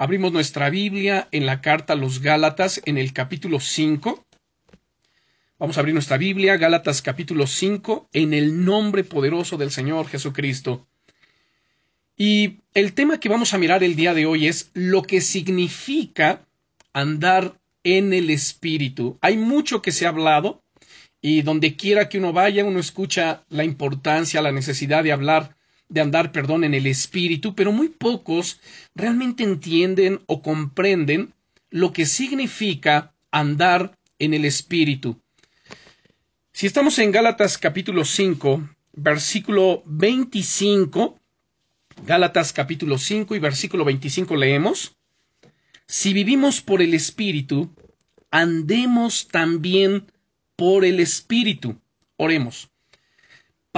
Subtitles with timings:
[0.00, 4.24] Abrimos nuestra Biblia en la carta a los Gálatas en el capítulo 5.
[5.58, 10.86] Vamos a abrir nuestra Biblia, Gálatas capítulo 5, en el nombre poderoso del Señor Jesucristo.
[12.16, 16.46] Y el tema que vamos a mirar el día de hoy es lo que significa
[16.92, 19.18] andar en el Espíritu.
[19.20, 20.62] Hay mucho que se ha hablado
[21.20, 25.57] y donde quiera que uno vaya, uno escucha la importancia, la necesidad de hablar
[25.88, 28.60] de andar, perdón, en el espíritu, pero muy pocos
[28.94, 31.34] realmente entienden o comprenden
[31.70, 35.20] lo que significa andar en el espíritu.
[36.52, 41.18] Si estamos en Gálatas capítulo 5, versículo 25,
[42.04, 44.96] Gálatas capítulo 5 y versículo 25 leemos,
[45.86, 47.70] Si vivimos por el espíritu,
[48.30, 50.06] andemos también
[50.56, 51.80] por el espíritu.
[52.16, 52.68] Oremos.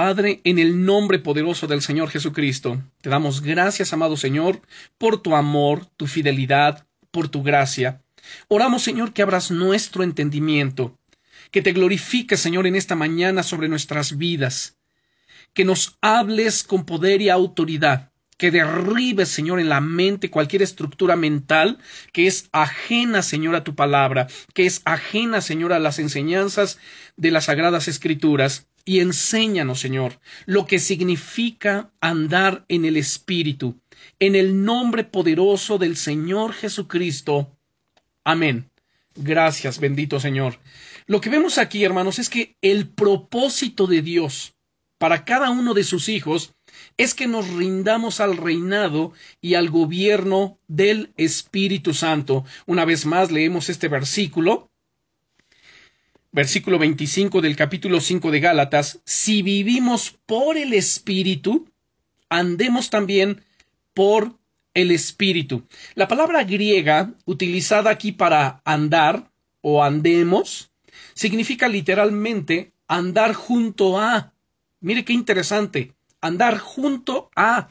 [0.03, 4.59] Padre, en el nombre poderoso del Señor Jesucristo, te damos gracias, amado Señor,
[4.97, 8.01] por tu amor, tu fidelidad, por tu gracia.
[8.47, 10.97] Oramos, Señor, que abras nuestro entendimiento,
[11.51, 14.75] que te glorifiques, Señor, en esta mañana sobre nuestras vidas,
[15.53, 21.15] que nos hables con poder y autoridad, que derribes, Señor, en la mente cualquier estructura
[21.15, 21.77] mental
[22.11, 26.79] que es ajena, Señor, a tu palabra, que es ajena, Señor, a las enseñanzas
[27.17, 33.79] de las sagradas escrituras, y enséñanos, Señor, lo que significa andar en el Espíritu,
[34.19, 37.57] en el nombre poderoso del Señor Jesucristo.
[38.23, 38.69] Amén.
[39.15, 40.59] Gracias, bendito Señor.
[41.05, 44.55] Lo que vemos aquí, hermanos, es que el propósito de Dios
[44.97, 46.53] para cada uno de sus hijos
[46.95, 52.45] es que nos rindamos al reinado y al gobierno del Espíritu Santo.
[52.67, 54.70] Una vez más leemos este versículo,
[56.31, 61.69] versículo 25 del capítulo 5 de Gálatas, si vivimos por el Espíritu,
[62.29, 63.43] andemos también
[63.93, 64.37] por
[64.73, 65.67] el Espíritu.
[65.95, 70.71] La palabra griega utilizada aquí para andar o andemos
[71.13, 74.33] significa literalmente andar junto a.
[74.79, 77.69] Mire qué interesante andar junto a.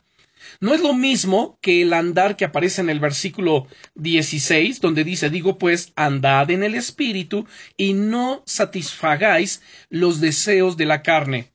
[0.61, 5.31] No es lo mismo que el andar que aparece en el versículo 16, donde dice,
[5.31, 7.47] digo pues, andad en el Espíritu
[7.77, 11.53] y no satisfagáis los deseos de la carne.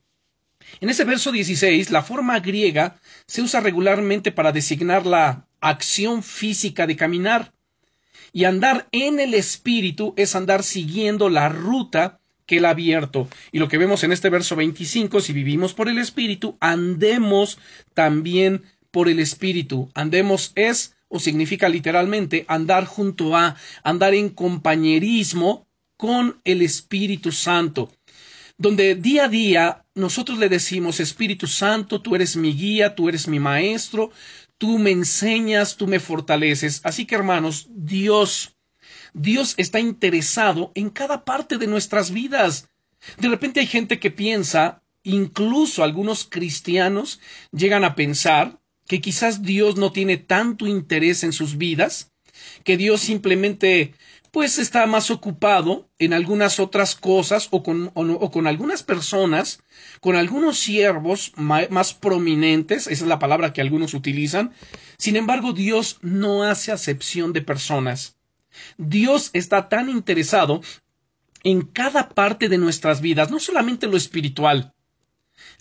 [0.80, 6.86] En ese verso 16, la forma griega se usa regularmente para designar la acción física
[6.86, 7.52] de caminar.
[8.32, 13.28] Y andar en el Espíritu es andar siguiendo la ruta que el abierto.
[13.52, 17.58] Y lo que vemos en este verso 25, si vivimos por el Espíritu, andemos
[17.94, 19.90] también por el Espíritu.
[19.94, 25.66] Andemos es o significa literalmente andar junto a, andar en compañerismo
[25.96, 27.90] con el Espíritu Santo.
[28.58, 33.28] Donde día a día nosotros le decimos, Espíritu Santo, tú eres mi guía, tú eres
[33.28, 34.10] mi maestro,
[34.58, 36.80] tú me enseñas, tú me fortaleces.
[36.84, 38.56] Así que hermanos, Dios
[39.18, 42.68] Dios está interesado en cada parte de nuestras vidas.
[43.18, 47.18] De repente hay gente que piensa, incluso algunos cristianos
[47.50, 52.12] llegan a pensar que quizás Dios no tiene tanto interés en sus vidas,
[52.64, 53.94] que Dios simplemente
[54.30, 59.62] pues está más ocupado en algunas otras cosas o con, o con algunas personas,
[60.00, 64.52] con algunos siervos más prominentes, esa es la palabra que algunos utilizan.
[64.98, 68.16] Sin embargo, Dios no hace acepción de personas.
[68.76, 70.60] Dios está tan interesado
[71.42, 74.74] en cada parte de nuestras vidas, no solamente lo espiritual.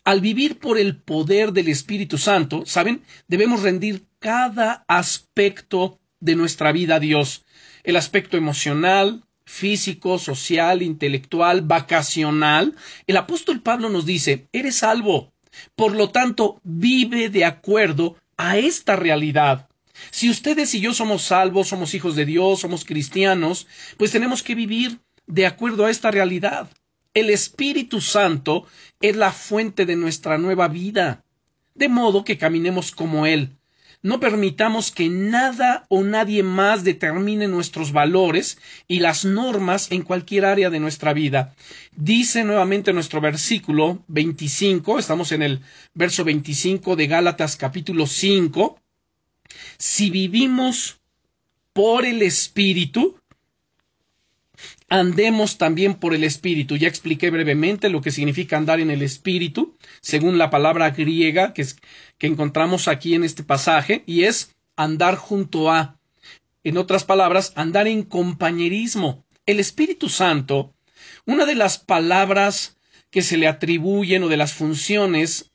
[0.04, 3.04] Al vivir por el poder del Espíritu Santo, ¿saben?
[3.28, 7.46] Debemos rendir cada aspecto de nuestra vida a Dios.
[7.84, 12.76] El aspecto emocional, físico, social, intelectual, vacacional.
[13.08, 15.34] El apóstol Pablo nos dice, eres salvo.
[15.76, 19.70] Por lo tanto, vive de acuerdo a esta realidad.
[20.12, 24.56] Si ustedes y yo somos salvos, somos hijos de Dios, somos cristianos, pues tenemos que
[24.56, 26.70] vivir de acuerdo a esta realidad.
[27.16, 28.68] El Espíritu Santo
[29.00, 31.24] es la fuente de nuestra nueva vida,
[31.74, 33.56] de modo que caminemos como Él.
[34.02, 38.58] No permitamos que nada o nadie más determine nuestros valores
[38.90, 41.56] y las normas en cualquier área de nuestra vida.
[41.96, 45.62] Dice nuevamente nuestro versículo 25, estamos en el
[45.94, 48.78] verso 25 de Gálatas capítulo 5,
[49.78, 50.98] si vivimos
[51.72, 53.18] por el Espíritu,
[54.90, 56.76] andemos también por el Espíritu.
[56.76, 61.66] Ya expliqué brevemente lo que significa andar en el Espíritu, según la palabra griega que,
[62.18, 66.00] que encontramos aquí en este pasaje, y es andar junto a.
[66.64, 69.26] En otras palabras, andar en compañerismo.
[69.46, 70.74] El Espíritu Santo,
[71.26, 72.78] una de las palabras
[73.12, 75.52] que se le atribuyen o de las funciones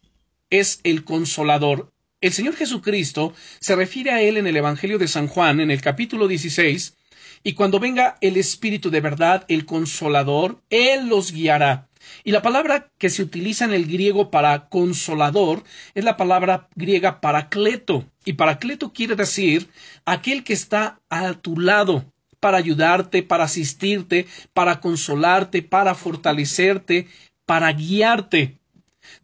[0.51, 1.93] es el consolador.
[2.21, 5.81] El Señor Jesucristo se refiere a Él en el Evangelio de San Juan, en el
[5.81, 6.97] capítulo 16,
[7.43, 11.89] y cuando venga el Espíritu de verdad, el Consolador, Él los guiará.
[12.25, 15.65] Y la palabra que se utiliza en el griego para consolador
[15.95, 18.05] es la palabra griega paracleto.
[18.25, 19.69] Y paracleto quiere decir
[20.05, 22.05] aquel que está a tu lado
[22.41, 27.07] para ayudarte, para asistirte, para consolarte, para fortalecerte,
[27.45, 28.59] para guiarte.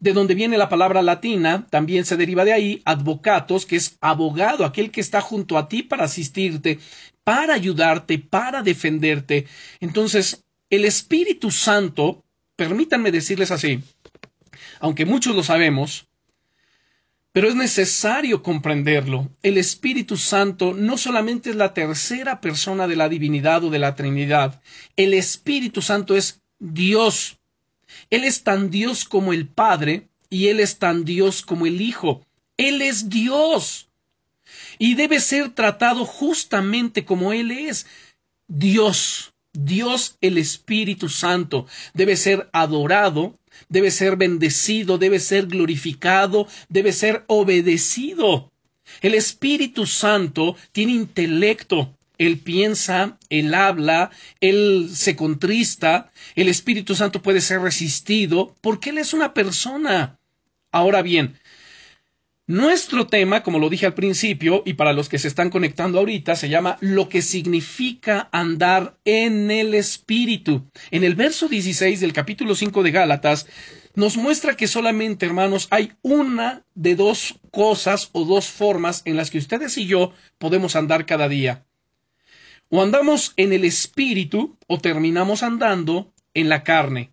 [0.01, 4.65] De donde viene la palabra latina, también se deriva de ahí advocatos, que es abogado,
[4.65, 6.79] aquel que está junto a ti para asistirte,
[7.27, 9.49] para ayudarte, para defenderte.
[9.81, 12.23] Entonces, el Espíritu Santo,
[12.55, 13.83] permítanme decirles así,
[14.79, 16.07] aunque muchos lo sabemos,
[17.33, 19.29] pero es necesario comprenderlo.
[19.43, 23.97] El Espíritu Santo no solamente es la tercera persona de la divinidad o de la
[23.97, 24.63] Trinidad,
[24.97, 27.39] el Espíritu Santo es Dios.
[28.09, 32.25] Él es tan Dios como el Padre y Él es tan Dios como el Hijo.
[32.57, 33.86] Él es Dios
[34.79, 37.87] y debe ser tratado justamente como Él es.
[38.49, 43.39] Dios, Dios el Espíritu Santo, debe ser adorado,
[43.69, 48.53] debe ser bendecido, debe ser glorificado, debe ser obedecido.
[49.01, 54.11] El Espíritu Santo tiene intelecto, él piensa, él habla,
[54.41, 60.19] él se contrista, el Espíritu Santo puede ser resistido porque él es una persona.
[60.73, 61.39] Ahora bien,
[62.49, 66.37] nuestro tema, como lo dije al principio, y para los que se están conectando ahorita,
[66.37, 70.71] se llama lo que significa andar en el Espíritu.
[70.91, 73.49] En el verso 16 del capítulo 5 de Gálatas,
[73.97, 79.31] nos muestra que solamente, hermanos, hay una de dos cosas o dos formas en las
[79.31, 81.65] que ustedes y yo podemos andar cada día.
[82.69, 87.11] O andamos en el Espíritu o terminamos andando en la carne.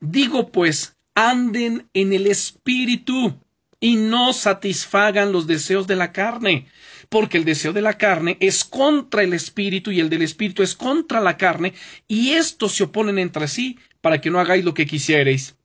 [0.00, 3.40] Digo pues, anden en el Espíritu
[3.80, 6.66] y no satisfagan los deseos de la carne,
[7.08, 10.74] porque el deseo de la carne es contra el espíritu y el del espíritu es
[10.74, 11.74] contra la carne,
[12.06, 15.56] y estos se oponen entre sí para que no hagáis lo que quisierais.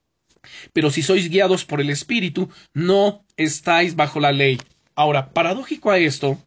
[0.74, 4.59] Pero si sois guiados por el espíritu, no estáis bajo la ley.
[4.95, 6.38] Ahora, paradójico a esto,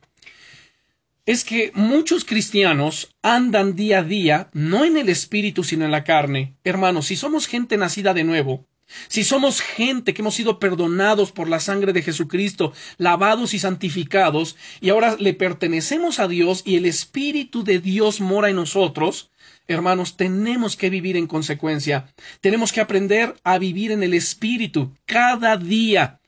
[1.24, 6.04] es que muchos cristianos andan día a día no en el espíritu sino en la
[6.04, 6.54] carne.
[6.62, 8.64] Hermanos, si somos gente nacida de nuevo,
[9.08, 14.56] si somos gente que hemos sido perdonados por la sangre de Jesucristo, lavados y santificados,
[14.80, 19.30] y ahora le pertenecemos a Dios y el Espíritu de Dios mora en nosotros,
[19.66, 22.06] hermanos, tenemos que vivir en consecuencia.
[22.40, 26.20] Tenemos que aprender a vivir en el Espíritu cada día.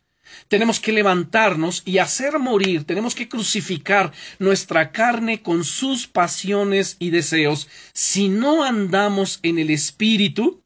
[0.48, 7.10] Tenemos que levantarnos y hacer morir, tenemos que crucificar nuestra carne con sus pasiones y
[7.10, 7.68] deseos.
[7.92, 10.62] Si no andamos en el Espíritu,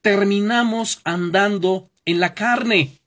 [0.00, 2.98] terminamos andando en la carne.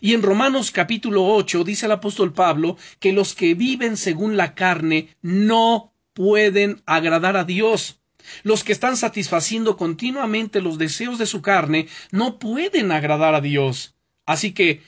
[0.00, 4.54] Y en Romanos capítulo 8 dice el apóstol Pablo que los que viven según la
[4.54, 8.00] carne no pueden agradar a Dios.
[8.42, 13.94] Los que están satisfaciendo continuamente los deseos de su carne no pueden agradar a Dios.
[14.26, 14.82] Así que,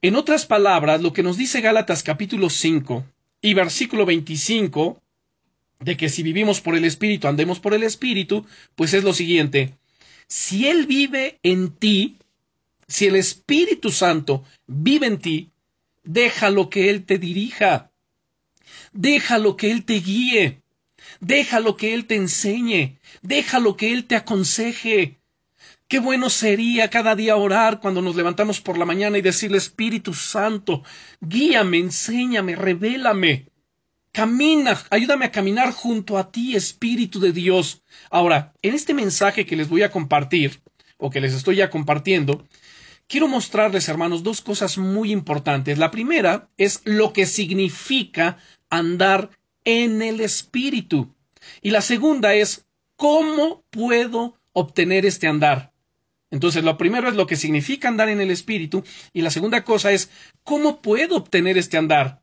[0.00, 3.04] en otras palabras, lo que nos dice Gálatas capítulo 5
[3.42, 5.02] y versículo 25,
[5.80, 8.46] de que si vivimos por el Espíritu, andemos por el Espíritu,
[8.76, 9.74] pues es lo siguiente.
[10.28, 12.18] Si Él vive en ti,
[12.86, 15.50] si el Espíritu Santo vive en ti,
[16.04, 17.90] déjalo que Él te dirija,
[18.92, 20.62] déjalo que Él te guíe,
[21.20, 25.18] déjalo que Él te enseñe, déjalo que Él te aconseje.
[25.88, 30.12] Qué bueno sería cada día orar cuando nos levantamos por la mañana y decirle Espíritu
[30.12, 30.82] Santo,
[31.20, 33.46] guíame, enséñame, revélame.
[34.18, 37.84] Camina, ayúdame a caminar junto a ti, Espíritu de Dios.
[38.10, 40.60] Ahora, en este mensaje que les voy a compartir,
[40.96, 42.44] o que les estoy ya compartiendo,
[43.06, 45.78] quiero mostrarles, hermanos, dos cosas muy importantes.
[45.78, 48.38] La primera es lo que significa
[48.70, 49.30] andar
[49.64, 51.14] en el Espíritu.
[51.62, 55.72] Y la segunda es cómo puedo obtener este andar.
[56.32, 58.82] Entonces, lo primero es lo que significa andar en el Espíritu
[59.12, 60.10] y la segunda cosa es
[60.42, 62.20] cómo puedo obtener este andar.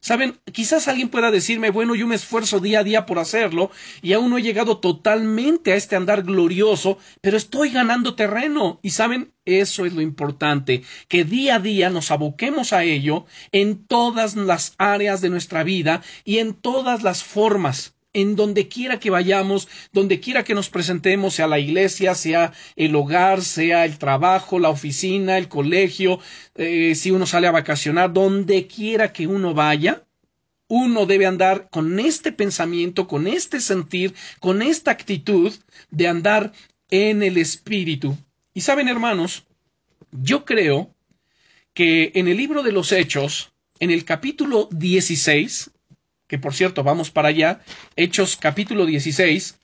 [0.00, 4.12] Saben, quizás alguien pueda decirme, bueno, yo me esfuerzo día a día por hacerlo y
[4.12, 8.78] aún no he llegado totalmente a este andar glorioso, pero estoy ganando terreno.
[8.82, 13.84] Y saben, eso es lo importante, que día a día nos aboquemos a ello en
[13.86, 19.10] todas las áreas de nuestra vida y en todas las formas en donde quiera que
[19.10, 24.58] vayamos, donde quiera que nos presentemos, sea la iglesia, sea el hogar, sea el trabajo,
[24.58, 26.18] la oficina, el colegio,
[26.56, 30.04] eh, si uno sale a vacacionar, donde quiera que uno vaya,
[30.66, 35.54] uno debe andar con este pensamiento, con este sentir, con esta actitud
[35.90, 36.52] de andar
[36.90, 38.16] en el espíritu.
[38.52, 39.46] Y saben, hermanos,
[40.10, 40.92] yo creo
[41.72, 45.70] que en el libro de los Hechos, en el capítulo 16,
[46.28, 47.60] que por cierto vamos para allá,
[47.96, 49.58] Hechos capítulo 16,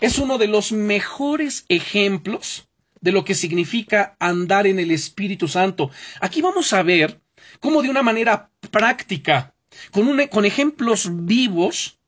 [0.00, 2.68] es uno de los mejores ejemplos
[3.00, 5.90] de lo que significa andar en el Espíritu Santo.
[6.20, 7.20] Aquí vamos a ver
[7.60, 9.54] cómo de una manera práctica,
[9.92, 11.98] con, con ejemplos vivos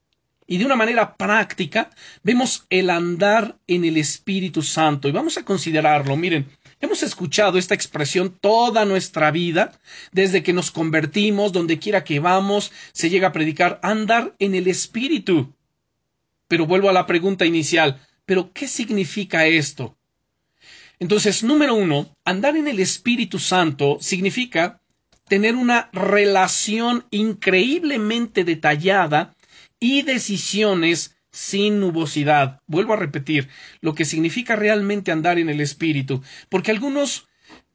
[0.46, 1.90] y de una manera práctica,
[2.24, 5.06] vemos el andar en el Espíritu Santo.
[5.08, 6.16] Y vamos a considerarlo.
[6.16, 6.48] Miren,
[6.80, 9.78] hemos escuchado esta expresión toda nuestra vida,
[10.12, 14.66] desde que nos convertimos, donde quiera que vamos, se llega a predicar andar en el
[14.66, 15.54] Espíritu.
[16.48, 18.00] Pero vuelvo a la pregunta inicial.
[18.24, 19.96] ¿Pero qué significa esto?
[20.98, 24.80] Entonces, número uno, andar en el Espíritu Santo significa
[25.28, 29.34] tener una relación increíblemente detallada
[29.78, 32.60] y decisiones sin nubosidad.
[32.66, 33.48] Vuelvo a repetir
[33.80, 37.28] lo que significa realmente andar en el Espíritu, porque algunos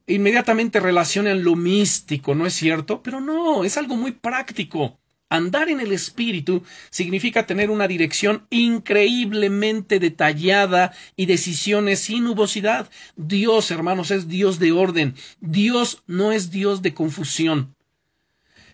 [0.08, 3.02] inmediatamente relacionan lo místico, ¿no es cierto?
[3.02, 5.00] Pero no, es algo muy práctico.
[5.30, 12.92] Andar en el Espíritu significa tener una dirección increíblemente detallada y decisiones sin nubosidad.
[13.16, 15.16] Dios, hermanos, es Dios de orden.
[15.42, 17.76] Dios no es Dios de confusión.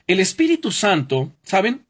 [0.07, 1.85] El Espíritu Santo, ¿saben?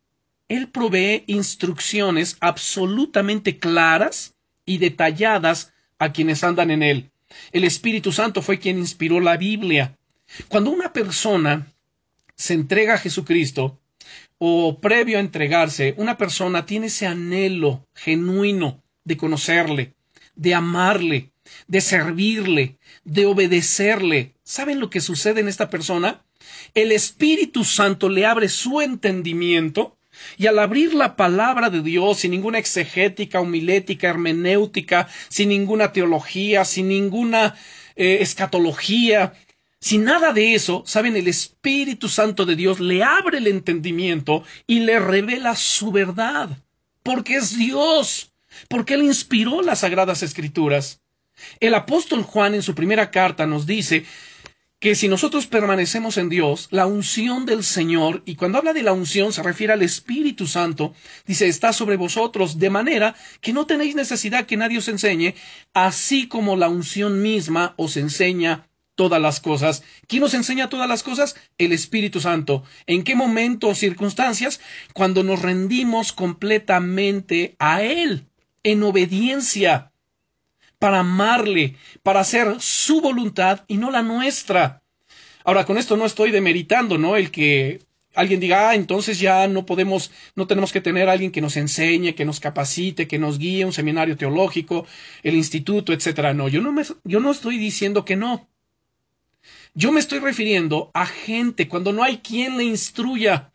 [0.51, 7.09] Él provee instrucciones absolutamente claras y detalladas a quienes andan en Él.
[7.53, 9.97] El Espíritu Santo fue quien inspiró la Biblia.
[10.49, 11.71] Cuando una persona
[12.35, 13.79] se entrega a Jesucristo,
[14.39, 19.93] o previo a entregarse, una persona tiene ese anhelo genuino de conocerle,
[20.35, 21.31] de amarle,
[21.67, 24.33] de servirle, de obedecerle.
[24.43, 26.25] ¿Saben lo que sucede en esta persona?
[26.73, 29.95] El Espíritu Santo le abre su entendimiento
[30.37, 36.65] y al abrir la palabra de Dios sin ninguna exegética, homilética, hermenéutica, sin ninguna teología,
[36.65, 37.55] sin ninguna
[37.95, 39.33] eh, escatología,
[39.79, 44.81] sin nada de eso, saben, el Espíritu Santo de Dios le abre el entendimiento y
[44.81, 46.49] le revela su verdad,
[47.01, 48.31] porque es Dios,
[48.69, 51.01] porque Él inspiró las sagradas escrituras.
[51.59, 54.05] El apóstol Juan en su primera carta nos dice
[54.81, 58.93] que si nosotros permanecemos en Dios, la unción del Señor, y cuando habla de la
[58.93, 60.95] unción se refiere al Espíritu Santo,
[61.27, 65.35] dice, está sobre vosotros, de manera que no tenéis necesidad que nadie os enseñe,
[65.75, 69.83] así como la unción misma os enseña todas las cosas.
[70.07, 71.35] ¿Quién nos enseña todas las cosas?
[71.59, 72.63] El Espíritu Santo.
[72.87, 74.61] ¿En qué momento o circunstancias?
[74.95, 78.25] Cuando nos rendimos completamente a Él,
[78.63, 79.90] en obediencia,
[80.81, 84.81] para amarle, para hacer su voluntad y no la nuestra.
[85.43, 87.15] Ahora, con esto no estoy demeritando, ¿no?
[87.15, 87.81] El que
[88.15, 91.55] alguien diga, ah, entonces ya no podemos, no tenemos que tener a alguien que nos
[91.55, 94.87] enseñe, que nos capacite, que nos guíe, un seminario teológico,
[95.21, 96.33] el instituto, etcétera.
[96.33, 98.49] No, yo no me, yo no estoy diciendo que no.
[99.75, 103.53] Yo me estoy refiriendo a gente cuando no hay quien le instruya,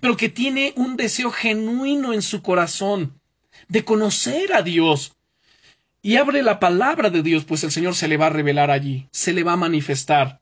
[0.00, 3.20] pero que tiene un deseo genuino en su corazón
[3.66, 5.16] de conocer a Dios.
[6.02, 9.08] Y abre la palabra de Dios, pues el Señor se le va a revelar allí,
[9.12, 10.40] se le va a manifestar.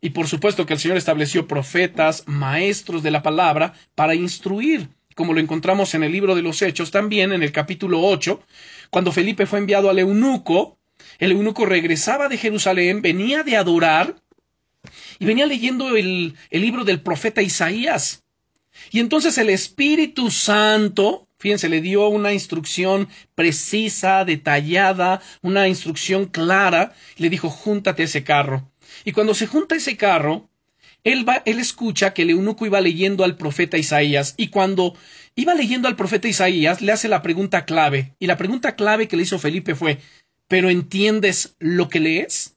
[0.00, 5.34] Y por supuesto que el Señor estableció profetas, maestros de la palabra, para instruir, como
[5.34, 8.42] lo encontramos en el libro de los Hechos también, en el capítulo 8,
[8.90, 10.78] cuando Felipe fue enviado al eunuco,
[11.18, 14.16] el eunuco regresaba de Jerusalén, venía de adorar,
[15.18, 18.24] y venía leyendo el, libro del profeta Isaías.
[18.90, 26.94] Y entonces el Espíritu Santo, fíjense, le dio una instrucción precisa, detallada, una instrucción clara,
[27.18, 28.72] le dijo, júntate ese carro.
[29.04, 30.48] Y cuando se junta ese carro,
[31.02, 34.96] él, va, él escucha que el eunuco iba leyendo al profeta Isaías, y cuando
[35.34, 39.18] iba leyendo al profeta Isaías, le hace la pregunta clave, y la pregunta clave que
[39.18, 39.98] le hizo Felipe fue,
[40.48, 42.56] ¿pero entiendes lo que lees?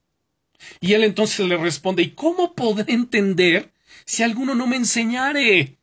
[0.79, 3.69] Y él entonces le responde, ¿y cómo podré entender
[4.05, 5.75] si alguno no me enseñare?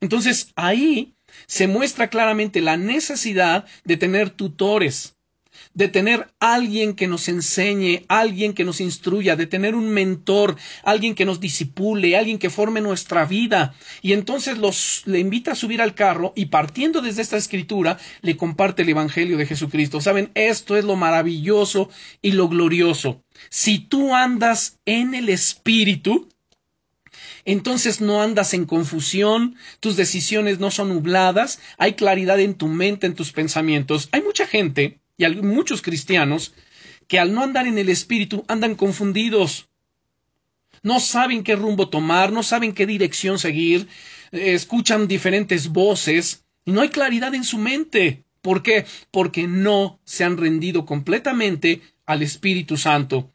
[0.00, 1.14] Entonces ahí
[1.46, 5.18] se muestra claramente la necesidad de tener tutores,
[5.74, 11.14] de tener alguien que nos enseñe, alguien que nos instruya, de tener un mentor, alguien
[11.14, 13.74] que nos disipule, alguien que forme nuestra vida.
[14.02, 18.36] Y entonces los, le invita a subir al carro y partiendo desde esta escritura le
[18.36, 20.00] comparte el Evangelio de Jesucristo.
[20.00, 21.90] Saben, esto es lo maravilloso
[22.22, 23.22] y lo glorioso.
[23.50, 26.28] Si tú andas en el Espíritu,
[27.48, 33.06] entonces no andas en confusión, tus decisiones no son nubladas, hay claridad en tu mente,
[33.06, 34.10] en tus pensamientos.
[34.12, 36.52] Hay mucha gente y muchos cristianos
[37.06, 39.70] que al no andar en el Espíritu andan confundidos.
[40.82, 43.88] No saben qué rumbo tomar, no saben qué dirección seguir,
[44.30, 48.24] eh, escuchan diferentes voces y no hay claridad en su mente.
[48.42, 48.84] ¿Por qué?
[49.10, 53.32] Porque no se han rendido completamente al Espíritu Santo.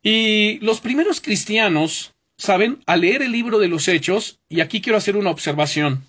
[0.00, 4.98] Y los primeros cristianos saben, al leer el libro de los Hechos, y aquí quiero
[4.98, 6.04] hacer una observación.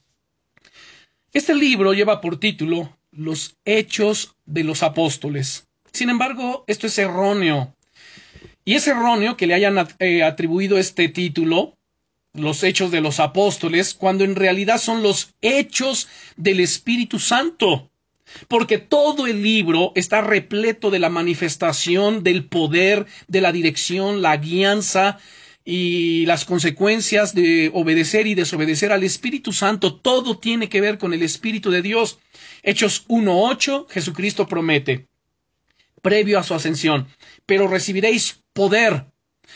[1.33, 5.67] Este libro lleva por título Los Hechos de los Apóstoles.
[5.91, 7.75] Sin embargo, esto es erróneo.
[8.65, 11.77] Y es erróneo que le hayan eh, atribuido este título,
[12.33, 17.89] Los Hechos de los Apóstoles, cuando en realidad son los Hechos del Espíritu Santo
[18.47, 24.37] porque todo el libro está repleto de la manifestación del poder, de la dirección, la
[24.37, 25.19] guianza
[25.69, 29.95] y las consecuencias de obedecer y desobedecer al Espíritu Santo.
[29.95, 32.19] Todo tiene que ver con el Espíritu de Dios.
[32.63, 35.09] Hechos 1.8, Jesucristo promete,
[36.01, 37.09] previo a su ascensión,
[37.45, 39.07] pero recibiréis poder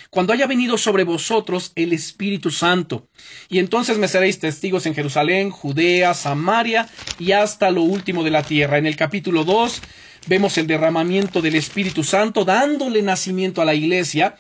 [0.10, 3.08] cuando haya venido sobre vosotros el Espíritu Santo.
[3.48, 6.90] Y entonces me seréis testigos en Jerusalén, Judea, Samaria
[7.20, 8.78] y hasta lo último de la tierra.
[8.78, 9.82] En el capítulo 2
[10.28, 14.36] vemos el derramamiento del Espíritu Santo, dándole nacimiento a la iglesia,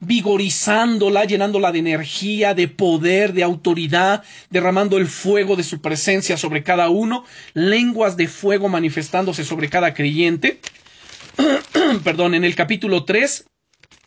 [0.00, 6.62] vigorizándola, llenándola de energía, de poder, de autoridad, derramando el fuego de su presencia sobre
[6.62, 7.24] cada uno,
[7.54, 10.60] lenguas de fuego manifestándose sobre cada creyente.
[12.04, 13.46] Perdón, en el capítulo 3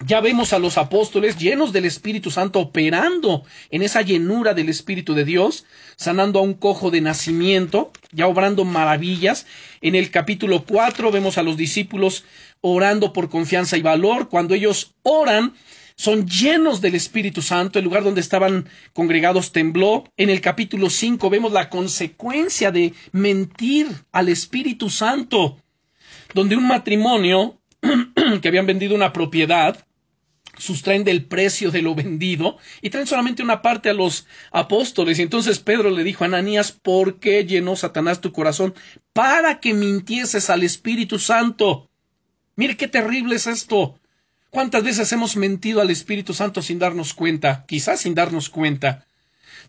[0.06, 5.14] ya vemos a los apóstoles llenos del Espíritu Santo operando en esa llenura del Espíritu
[5.14, 5.66] de Dios,
[5.98, 9.46] sanando a un cojo de nacimiento, ya obrando maravillas.
[9.82, 12.24] En el capítulo 4 vemos a los discípulos
[12.62, 14.30] orando por confianza y valor.
[14.30, 15.54] Cuando ellos oran,
[16.00, 20.06] son llenos del Espíritu Santo, el lugar donde estaban congregados tembló.
[20.16, 25.58] En el capítulo 5 vemos la consecuencia de mentir al Espíritu Santo,
[26.34, 27.60] donde un matrimonio
[28.42, 29.86] que habían vendido una propiedad
[30.58, 35.20] sustraen del precio de lo vendido y traen solamente una parte a los apóstoles.
[35.20, 38.74] Y entonces Pedro le dijo a Ananías, ¿por qué llenó Satanás tu corazón?
[39.12, 41.90] Para que mintieses al Espíritu Santo.
[42.56, 44.00] Mire qué terrible es esto.
[44.52, 47.66] ¿Cuántas veces hemos mentido al Espíritu Santo sin darnos cuenta?
[47.68, 49.06] Quizás sin darnos cuenta.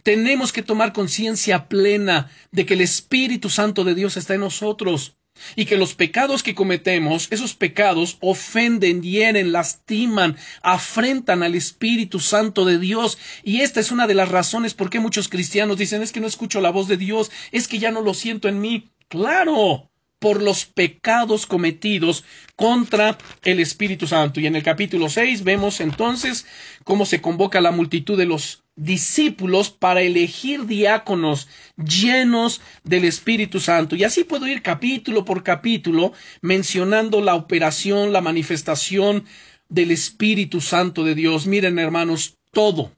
[0.02, 5.16] Tenemos que tomar conciencia plena de que el Espíritu Santo de Dios está en nosotros
[5.54, 12.64] y que los pecados que cometemos, esos pecados ofenden, hieren, lastiman, afrentan al Espíritu Santo
[12.64, 13.19] de Dios.
[13.43, 16.26] Y esta es una de las razones por qué muchos cristianos dicen es que no
[16.26, 18.90] escucho la voz de Dios, es que ya no lo siento en mí.
[19.08, 19.90] Claro,
[20.21, 24.39] por los pecados cometidos contra el Espíritu Santo.
[24.39, 26.47] Y en el capítulo 6 vemos entonces
[26.85, 33.97] cómo se convoca la multitud de los discípulos para elegir diáconos llenos del Espíritu Santo.
[33.97, 39.25] Y así puedo ir capítulo por capítulo mencionando la operación, la manifestación
[39.71, 41.47] del Espíritu Santo de Dios.
[41.47, 42.93] Miren, hermanos, todo,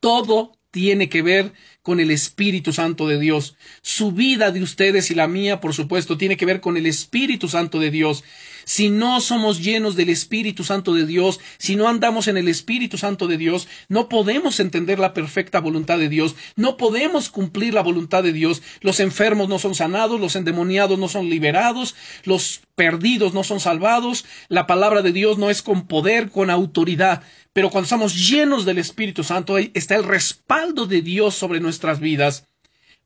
[0.00, 3.56] todo tiene que ver con el Espíritu Santo de Dios.
[3.82, 7.48] Su vida de ustedes y la mía, por supuesto, tiene que ver con el Espíritu
[7.48, 8.22] Santo de Dios.
[8.64, 12.98] Si no somos llenos del Espíritu Santo de Dios, si no andamos en el Espíritu
[12.98, 17.82] Santo de Dios, no podemos entender la perfecta voluntad de Dios, no podemos cumplir la
[17.82, 18.62] voluntad de Dios.
[18.80, 24.24] Los enfermos no son sanados, los endemoniados no son liberados, los perdidos no son salvados,
[24.48, 27.22] la palabra de Dios no es con poder, con autoridad.
[27.52, 32.48] Pero cuando estamos llenos del Espíritu Santo, está el respaldo de Dios sobre nuestras vidas.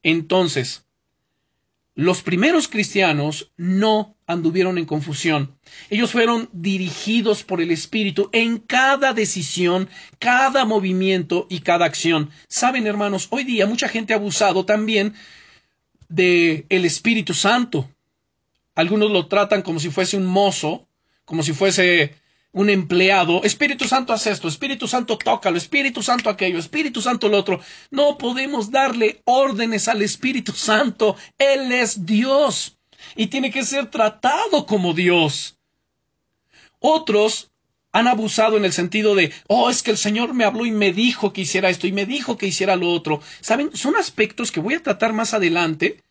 [0.02, 0.86] Entonces,
[1.94, 5.54] los primeros cristianos no anduvieron en confusión.
[5.90, 12.30] Ellos fueron dirigidos por el Espíritu en cada decisión, cada movimiento y cada acción.
[12.48, 15.14] Saben, hermanos, hoy día mucha gente ha abusado también
[16.08, 17.90] de el Espíritu Santo.
[18.74, 20.88] Algunos lo tratan como si fuese un mozo,
[21.26, 22.14] como si fuese
[22.54, 27.36] un empleado, Espíritu Santo hace esto, Espíritu Santo tócalo, Espíritu Santo aquello, Espíritu Santo lo
[27.36, 27.60] otro.
[27.90, 31.16] No podemos darle órdenes al Espíritu Santo.
[31.36, 32.78] Él es Dios
[33.16, 35.58] y tiene que ser tratado como Dios.
[36.78, 37.50] Otros
[37.90, 40.92] han abusado en el sentido de, oh, es que el Señor me habló y me
[40.92, 43.20] dijo que hiciera esto y me dijo que hiciera lo otro.
[43.40, 46.04] Saben, son aspectos que voy a tratar más adelante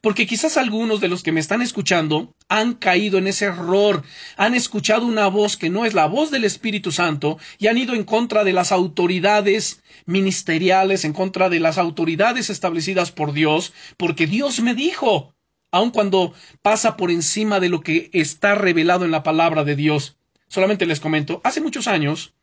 [0.00, 4.02] porque quizás algunos de los que me están escuchando han caído en ese error,
[4.36, 7.94] han escuchado una voz que no es la voz del Espíritu Santo y han ido
[7.94, 14.26] en contra de las autoridades ministeriales, en contra de las autoridades establecidas por Dios, porque
[14.26, 15.34] Dios me dijo,
[15.70, 20.16] aun cuando pasa por encima de lo que está revelado en la palabra de Dios.
[20.48, 22.34] Solamente les comento, hace muchos años,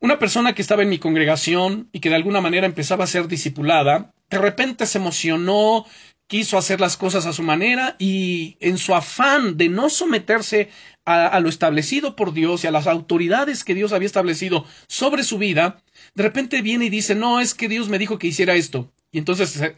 [0.00, 3.26] una persona que estaba en mi congregación y que de alguna manera empezaba a ser
[3.26, 5.86] discipulada, de repente se emocionó,
[6.28, 10.70] quiso hacer las cosas a su manera y en su afán de no someterse
[11.04, 15.38] a, lo establecido por Dios y a las autoridades que Dios había establecido sobre su
[15.38, 15.82] vida,
[16.14, 18.92] de repente viene y dice, no, es que Dios me dijo que hiciera esto.
[19.10, 19.76] Y entonces se,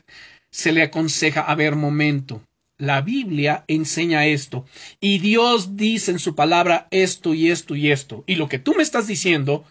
[0.50, 2.42] se le aconseja, a ver, momento,
[2.78, 4.64] la Biblia enseña esto
[5.00, 8.24] y Dios dice en su palabra esto y esto y esto.
[8.26, 9.64] Y lo que tú me estás diciendo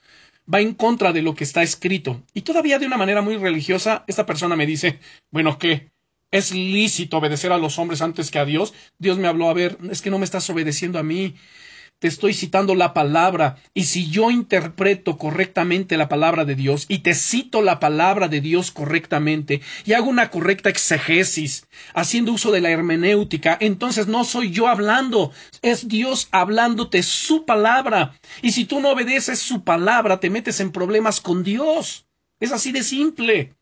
[0.52, 2.24] va en contra de lo que está escrito.
[2.34, 5.00] Y todavía de una manera muy religiosa, esta persona me dice,
[5.32, 5.90] bueno, ¿qué?
[6.32, 8.74] ¿Es lícito obedecer a los hombres antes que a Dios?
[8.98, 11.36] Dios me habló, a ver, es que no me estás obedeciendo a mí
[12.00, 17.00] te estoy citando la palabra, y si yo interpreto correctamente la palabra de Dios, y
[17.00, 22.62] te cito la palabra de Dios correctamente, y hago una correcta exegesis, haciendo uso de
[22.62, 28.18] la hermenéutica, entonces no soy yo hablando, es Dios hablándote su palabra.
[28.42, 32.08] Y si tú no obedeces su palabra, te metes en problemas con Dios.
[32.40, 33.59] Es así de simple.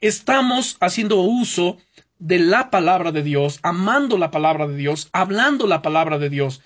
[0.00, 1.78] Estamos haciendo uso
[2.18, 6.60] de la palabra de Dios, amando la palabra de Dios, hablando la palabra de Dios.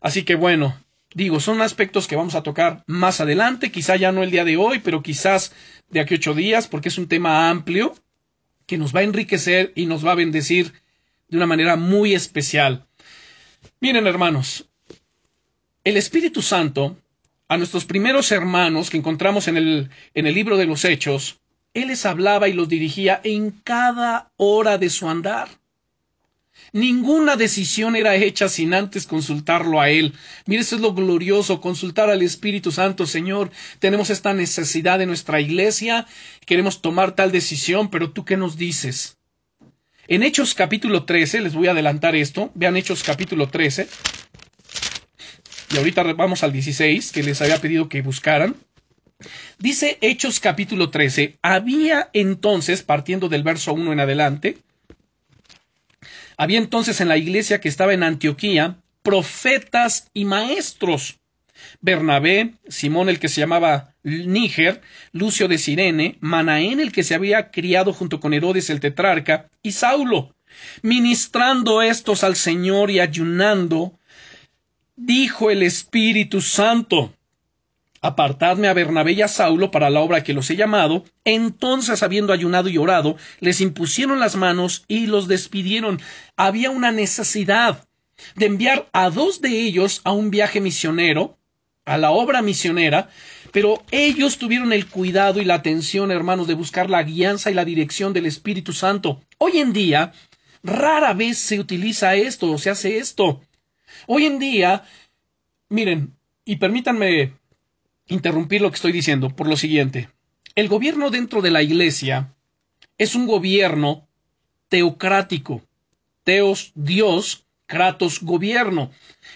[0.00, 0.78] Así que bueno,
[1.14, 4.56] digo, son aspectos que vamos a tocar más adelante, quizá ya no el día de
[4.56, 5.52] hoy, pero quizás
[5.88, 7.94] de aquí ocho días, porque es un tema amplio
[8.66, 10.72] que nos va a enriquecer y nos va a bendecir
[11.28, 12.86] de una manera muy especial.
[13.80, 14.68] Miren, hermanos,
[15.82, 16.98] el Espíritu Santo,
[17.48, 21.39] a nuestros primeros hermanos que encontramos en el, en el libro de los Hechos,
[21.72, 25.48] Él les hablaba y los dirigía en cada hora de su andar.
[26.72, 30.14] Ninguna decisión era hecha sin antes consultarlo a Él.
[30.46, 33.50] Mire, eso es lo glorioso, consultar al Espíritu Santo, Señor.
[33.78, 36.06] Tenemos esta necesidad en nuestra iglesia,
[36.46, 39.16] queremos tomar tal decisión, pero tú qué nos dices?
[40.06, 43.88] En Hechos capítulo 13, les voy a adelantar esto, vean Hechos capítulo 13,
[45.72, 48.56] y ahorita vamos al 16, que les había pedido que buscaran.
[49.58, 54.58] Dice Hechos capítulo 13, había entonces, partiendo del verso 1 en adelante,
[56.36, 61.18] había entonces en la iglesia que estaba en Antioquía profetas y maestros.
[61.82, 64.80] Bernabé, Simón el que se llamaba Níger,
[65.12, 69.72] Lucio de Sirene, Manaén el que se había criado junto con Herodes el tetrarca, y
[69.72, 70.34] Saulo.
[70.82, 73.98] Ministrando estos al Señor y ayunando,
[74.96, 77.14] dijo el Espíritu Santo,
[78.02, 81.04] Apartadme a Bernabé y a Saulo para la obra que los he llamado.
[81.24, 86.00] Entonces, habiendo ayunado y orado, les impusieron las manos y los despidieron.
[86.36, 87.86] Había una necesidad
[88.36, 91.38] de enviar a dos de ellos a un viaje misionero,
[91.84, 93.10] a la obra misionera,
[93.52, 97.64] pero ellos tuvieron el cuidado y la atención, hermanos, de buscar la guianza y la
[97.64, 99.20] dirección del Espíritu Santo.
[99.38, 100.12] Hoy en día,
[100.62, 103.42] rara vez se utiliza esto, o se hace esto.
[104.06, 104.84] Hoy en día,
[105.68, 107.34] miren, y permítanme
[108.10, 110.10] interrumpir lo que estoy diciendo por lo siguiente.
[110.54, 112.34] El gobierno dentro de la Iglesia
[112.98, 114.06] es un gobierno
[114.68, 115.62] teocrático.
[116.24, 118.90] Teos, Dios, Kratos, gobierno.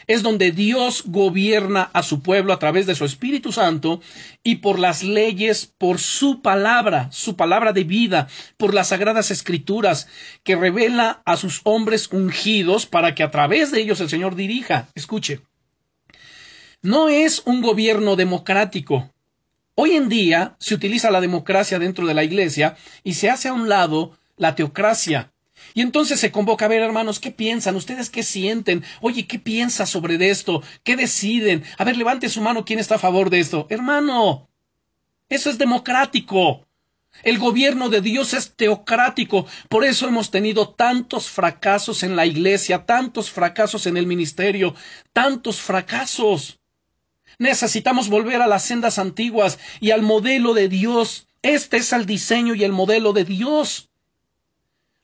[0.08, 4.00] Es donde Dios gobierna a su pueblo a través de su Espíritu Santo
[4.42, 10.08] y por las leyes, por su palabra, su palabra de vida, por las sagradas escrituras
[10.42, 14.88] que revela a sus hombres ungidos para que a través de ellos el Señor dirija.
[14.96, 15.40] Escuche.
[16.84, 19.10] No es un gobierno democrático.
[19.74, 23.54] Hoy en día se utiliza la democracia dentro de la Iglesia y se hace a
[23.54, 25.32] un lado la teocracia.
[25.72, 27.74] Y entonces se convoca a ver, hermanos, ¿qué piensan?
[27.74, 28.84] ¿Ustedes qué sienten?
[29.00, 30.62] Oye, ¿qué piensa sobre esto?
[30.82, 31.64] ¿Qué deciden?
[31.78, 33.66] A ver, levante su mano, ¿quién está a favor de esto?
[33.70, 34.50] Hermano,
[35.30, 36.66] eso es democrático.
[37.22, 39.46] El gobierno de Dios es teocrático.
[39.70, 44.74] Por eso hemos tenido tantos fracasos en la iglesia, tantos fracasos en el ministerio,
[45.14, 46.58] tantos fracasos.
[47.38, 51.26] Necesitamos volver a las sendas antiguas y al modelo de Dios.
[51.42, 53.90] Este es el diseño y el modelo de Dios.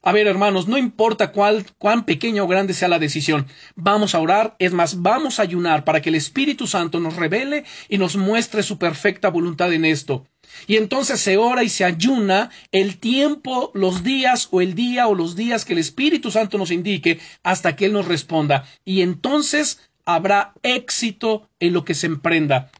[0.03, 4.21] A ver, hermanos, no importa cuál, cuán pequeña o grande sea la decisión, vamos a
[4.21, 8.17] orar, es más, vamos a ayunar para que el Espíritu Santo nos revele y nos
[8.17, 10.27] muestre su perfecta voluntad en esto.
[10.67, 15.15] Y entonces se ora y se ayuna el tiempo, los días o el día o
[15.15, 18.65] los días que el Espíritu Santo nos indique hasta que Él nos responda.
[18.87, 22.71] Y entonces habrá éxito en lo que se emprenda.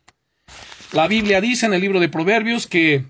[0.93, 3.05] La Biblia dice en el libro de Proverbios que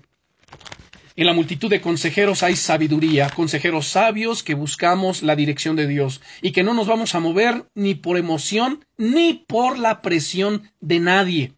[1.15, 6.21] en la multitud de consejeros hay sabiduría, consejeros sabios que buscamos la dirección de Dios
[6.41, 10.99] y que no nos vamos a mover ni por emoción ni por la presión de
[10.99, 11.53] nadie,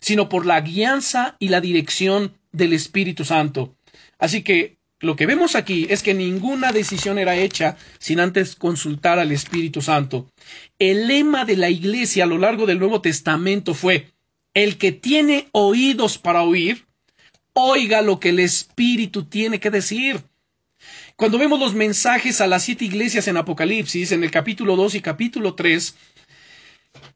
[0.00, 3.74] sino por la guianza y la dirección del Espíritu Santo.
[4.18, 9.18] Así que lo que vemos aquí es que ninguna decisión era hecha sin antes consultar
[9.18, 10.30] al Espíritu Santo.
[10.78, 14.10] El lema de la Iglesia a lo largo del Nuevo Testamento fue
[14.52, 16.86] el que tiene oídos para oír,
[17.52, 20.22] oiga lo que el Espíritu tiene que decir.
[21.16, 25.00] Cuando vemos los mensajes a las siete iglesias en Apocalipsis, en el capítulo 2 y
[25.00, 25.94] capítulo 3,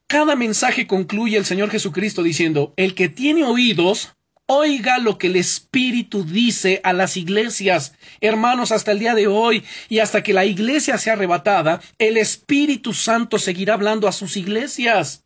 [0.06, 4.14] cada mensaje concluye el Señor Jesucristo diciendo, el que tiene oídos,
[4.52, 7.94] Oiga lo que el Espíritu dice a las iglesias.
[8.20, 12.92] Hermanos, hasta el día de hoy y hasta que la iglesia sea arrebatada, el Espíritu
[12.92, 15.22] Santo seguirá hablando a sus iglesias.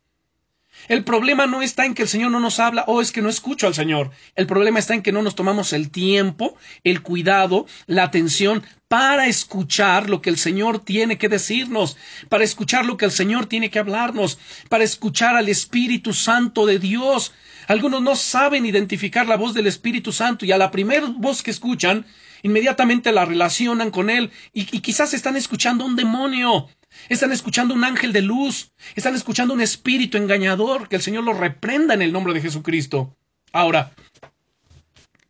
[0.89, 3.29] El problema no está en que el Señor no nos habla o es que no
[3.29, 4.11] escucho al Señor.
[4.35, 8.63] El problema está en que no nos tomamos el tiempo, el cuidado, la atención
[8.95, 11.97] para escuchar lo que el Señor tiene que decirnos,
[12.29, 16.79] para escuchar lo que el Señor tiene que hablarnos, para escuchar al Espíritu Santo de
[16.79, 17.33] Dios.
[17.67, 21.51] Algunos no saben identificar la voz del Espíritu Santo y a la primera voz que
[21.51, 22.05] escuchan,
[22.41, 26.69] inmediatamente la relacionan con Él y, quizás están escuchando un demonio.
[27.09, 28.71] Están escuchando un ángel de luz.
[28.95, 30.87] Están escuchando un espíritu engañador.
[30.87, 33.13] Que el Señor lo reprenda en el nombre de Jesucristo.
[33.51, 33.91] Ahora,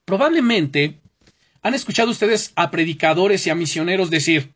[0.05, 0.99] probablemente
[1.65, 4.53] han escuchado ustedes a predicadores y a misioneros decir,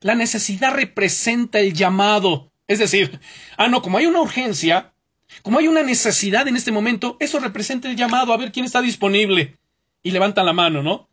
[0.00, 2.52] la necesidad representa el llamado.
[2.68, 3.20] Es decir,
[3.56, 4.92] ah, no, como hay una urgencia,
[5.40, 8.82] como hay una necesidad en este momento, eso representa el llamado a ver quién está
[8.82, 9.56] disponible.
[10.02, 11.08] Y levantan la mano, ¿no?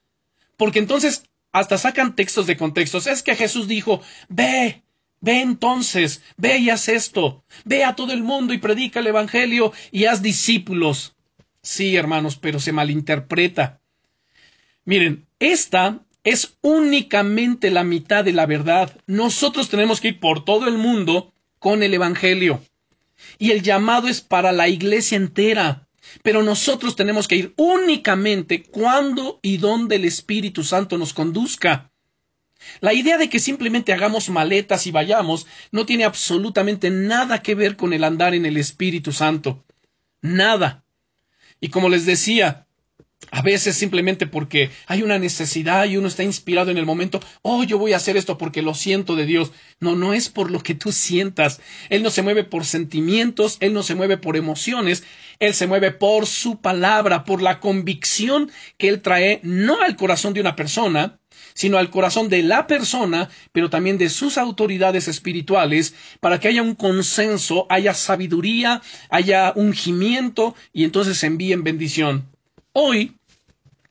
[0.58, 1.24] Porque entonces
[1.54, 3.08] hasta sacan textos de contextos.
[3.08, 4.84] Es que Jesús dijo, ve,
[5.22, 9.72] Ve entonces, ve y haz esto, ve a todo el mundo y predica el Evangelio
[9.92, 11.16] y haz discípulos.
[11.62, 13.82] Sí, hermanos, pero se malinterpreta.
[14.86, 18.96] Miren, esta es únicamente la mitad de la verdad.
[19.08, 22.62] Nosotros tenemos que ir por todo el mundo con el Evangelio.
[23.38, 25.88] Y el llamado es para la iglesia entera.
[26.24, 31.92] Pero nosotros tenemos que ir únicamente cuando y donde el Espíritu Santo nos conduzca.
[32.82, 37.78] La idea de que simplemente hagamos maletas y vayamos no tiene absolutamente nada que ver
[37.78, 39.64] con el andar en el Espíritu Santo.
[40.22, 40.84] Nada.
[41.62, 42.68] Y como les decía,
[43.32, 47.64] a veces simplemente porque hay una necesidad y uno está inspirado en el momento, oh,
[47.64, 49.52] yo voy a hacer esto porque lo siento de Dios.
[49.80, 51.62] No, no es por lo que tú sientas.
[51.90, 55.04] Él no se mueve por sentimientos, Él no se mueve por emociones,
[55.40, 60.34] Él se mueve por su palabra, por la convicción que Él trae no al corazón
[60.34, 61.20] de una persona,
[61.54, 66.62] sino al corazón de la persona, pero también de sus autoridades espirituales, para que haya
[66.62, 72.30] un consenso, haya sabiduría, haya ungimiento y entonces envíen bendición.
[72.72, 73.19] Hoy,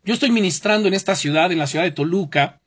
[0.08, 2.62] yo estoy ministrando en esta ciudad, en la ciudad de Toluca,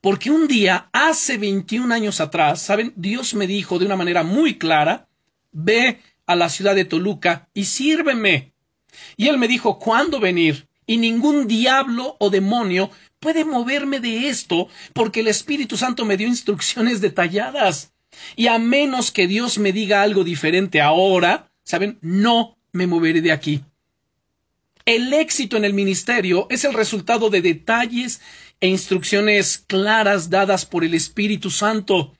[0.00, 2.92] porque un día, hace 21 años atrás, ¿saben?
[2.96, 5.06] Dios me dijo de una manera muy clara,
[5.52, 8.52] ve a la ciudad de Toluca y sírveme.
[9.16, 12.90] Y él me dijo cuándo venir, y ningún diablo o demonio
[13.20, 17.92] puede moverme de esto porque el Espíritu Santo me dio instrucciones detalladas.
[18.34, 21.98] Y a menos que Dios me diga algo diferente ahora, ¿saben?
[22.00, 23.62] No me moveré de aquí.
[24.84, 28.20] El éxito en el ministerio es el resultado de detalles
[28.60, 32.12] e instrucciones claras dadas por el Espíritu Santo.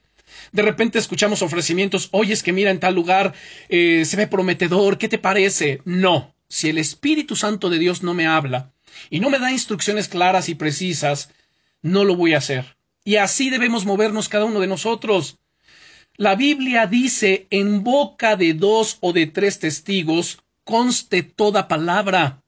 [0.51, 3.33] De repente escuchamos ofrecimientos, oye, es que mira en tal lugar,
[3.69, 5.81] eh, se ve prometedor, ¿qué te parece?
[5.83, 8.71] No, si el Espíritu Santo de Dios no me habla,
[9.09, 11.31] y no me da instrucciones claras y precisas,
[11.81, 12.77] no lo voy a hacer.
[13.03, 15.37] Y así debemos movernos cada uno de nosotros.
[16.15, 22.42] La Biblia dice en boca de dos o de tres testigos conste toda palabra.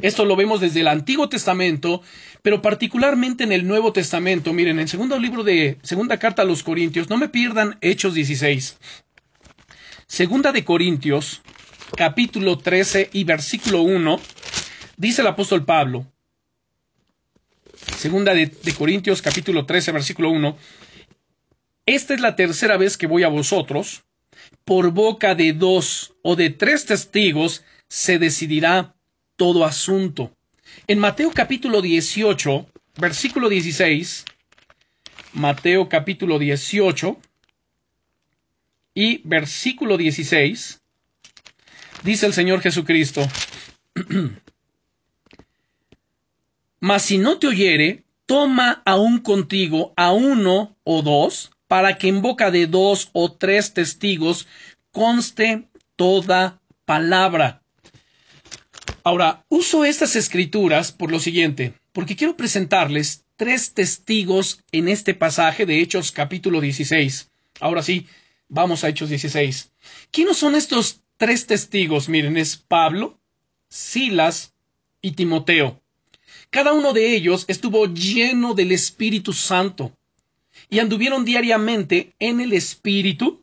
[0.00, 2.02] Esto lo vemos desde el Antiguo Testamento,
[2.42, 4.52] pero particularmente en el Nuevo Testamento.
[4.52, 8.14] Miren, en el segundo libro de Segunda Carta a los Corintios, no me pierdan Hechos
[8.14, 8.78] 16.
[10.06, 11.42] Segunda de Corintios,
[11.96, 14.20] capítulo 13 y versículo 1
[15.02, 16.06] Dice el apóstol Pablo,
[17.96, 20.56] segunda de, Corintios capítulo 13, versículo 1,
[21.86, 24.04] esta es la tercera vez que voy a vosotros,
[24.64, 28.94] por boca de dos o de tres testigos se decidirá
[29.42, 30.30] todo asunto.
[30.86, 32.64] En Mateo capítulo 18,
[32.96, 34.24] versículo 16,
[35.32, 37.20] Mateo capítulo 18
[38.94, 40.80] y versículo 16,
[42.04, 43.26] dice el Señor Jesucristo,
[46.78, 52.22] Mas si no te oyere, toma aún contigo a uno o dos, para que en
[52.22, 54.46] boca de dos o tres testigos
[54.92, 55.64] conste
[55.96, 57.61] toda palabra.
[59.04, 65.66] Ahora, uso estas escrituras por lo siguiente, porque quiero presentarles tres testigos en este pasaje
[65.66, 67.30] de Hechos capítulo 16.
[67.60, 68.06] Ahora sí,
[68.48, 69.72] vamos a Hechos 16.
[70.10, 72.08] ¿Quiénes son estos tres testigos?
[72.08, 73.18] Miren, es Pablo,
[73.68, 74.54] Silas
[75.00, 75.80] y Timoteo.
[76.50, 79.96] Cada uno de ellos estuvo lleno del Espíritu Santo
[80.68, 83.41] y anduvieron diariamente en el Espíritu.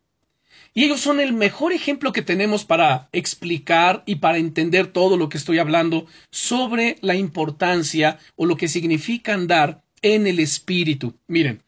[0.73, 5.29] Y ellos son el mejor ejemplo que tenemos para explicar y para entender todo lo
[5.29, 11.15] que estoy hablando sobre la importancia o lo que significa andar en el Espíritu.
[11.27, 11.61] Miren,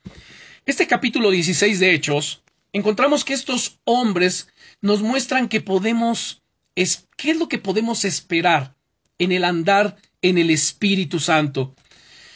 [0.66, 4.48] este capítulo 16 de Hechos, encontramos que estos hombres
[4.82, 6.42] nos muestran que podemos,
[6.76, 8.76] ¿qué es lo que podemos esperar
[9.22, 11.76] en el andar en el Espíritu Santo.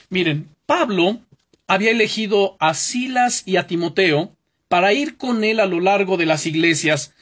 [0.10, 1.20] Miren, Pablo
[1.68, 4.35] había elegido a Silas y a Timoteo
[4.68, 7.14] para ir con él a lo largo de las iglesias,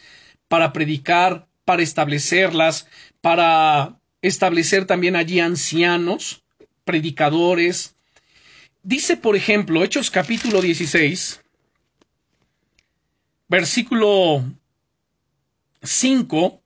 [0.48, 2.88] para predicar, para establecerlas,
[3.22, 6.44] para establecer también allí ancianos,
[6.86, 7.96] predicadores.
[8.82, 11.42] Dice, por ejemplo, Hechos capítulo 16,
[13.48, 14.44] versículo
[15.82, 16.62] 5,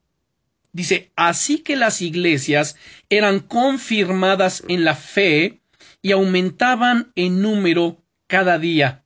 [0.72, 2.76] dice, así que las iglesias
[3.10, 5.60] eran confirmadas en la fe
[6.02, 9.04] y aumentaban en número cada día.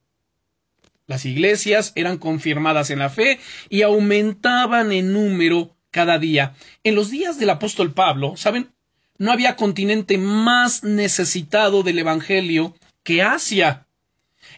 [1.11, 6.55] Las iglesias eran confirmadas en la fe y aumentaban en número cada día.
[6.85, 8.69] En los días del apóstol Pablo, ¿saben?
[9.17, 13.87] No había continente más necesitado del Evangelio que Asia.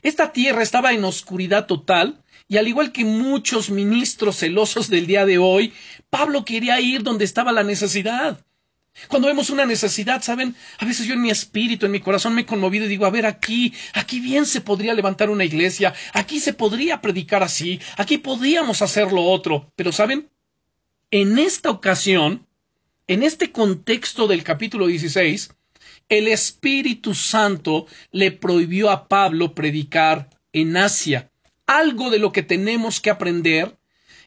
[0.03, 5.25] Esta tierra estaba en oscuridad total y al igual que muchos ministros celosos del día
[5.25, 5.73] de hoy,
[6.11, 8.45] Pablo quería ir donde estaba la necesidad.
[9.07, 10.55] Cuando vemos una necesidad, ¿saben?
[10.77, 13.09] A veces yo en mi espíritu, en mi corazón me he conmovido y digo, a
[13.09, 18.17] ver, aquí, aquí bien se podría levantar una iglesia, aquí se podría predicar así, aquí
[18.17, 19.71] podríamos hacer lo otro.
[19.75, 20.29] Pero, ¿saben?
[21.11, 22.47] En esta ocasión,
[23.07, 25.53] en este contexto del capítulo 16,
[26.09, 31.31] el Espíritu Santo le prohibió a Pablo predicar en Asia.
[31.65, 33.77] Algo de lo que tenemos que aprender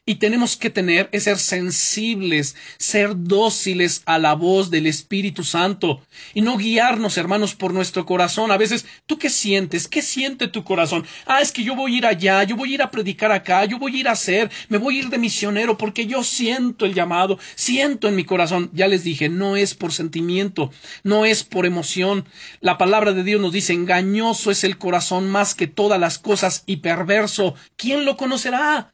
[0.07, 6.01] y tenemos que tener es ser sensibles, ser dóciles a la voz del Espíritu Santo
[6.33, 8.49] y no guiarnos, hermanos, por nuestro corazón.
[8.49, 9.89] A veces, ¿tú qué sientes?
[9.89, 11.05] ¿Qué siente tu corazón?
[11.25, 13.65] Ah, es que yo voy a ir allá, yo voy a ir a predicar acá,
[13.65, 16.85] yo voy a ir a hacer, me voy a ir de misionero porque yo siento
[16.85, 18.71] el llamado, siento en mi corazón.
[18.71, 20.71] Ya les dije, no es por sentimiento,
[21.03, 22.25] no es por emoción.
[22.61, 26.63] La palabra de Dios nos dice, engañoso es el corazón más que todas las cosas
[26.65, 27.55] y perverso.
[27.75, 28.93] ¿Quién lo conocerá?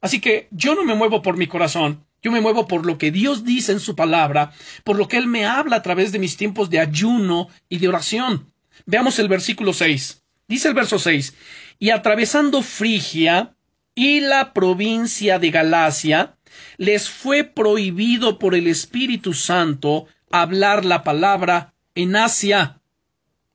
[0.00, 3.10] Así que yo no me muevo por mi corazón, yo me muevo por lo que
[3.10, 4.52] Dios dice en su palabra,
[4.84, 7.88] por lo que Él me habla a través de mis tiempos de ayuno y de
[7.88, 8.52] oración.
[8.86, 10.22] Veamos el versículo 6.
[10.48, 11.34] Dice el verso 6,
[11.78, 13.54] y atravesando Frigia
[13.94, 16.36] y la provincia de Galacia,
[16.76, 22.80] les fue prohibido por el Espíritu Santo hablar la palabra en Asia.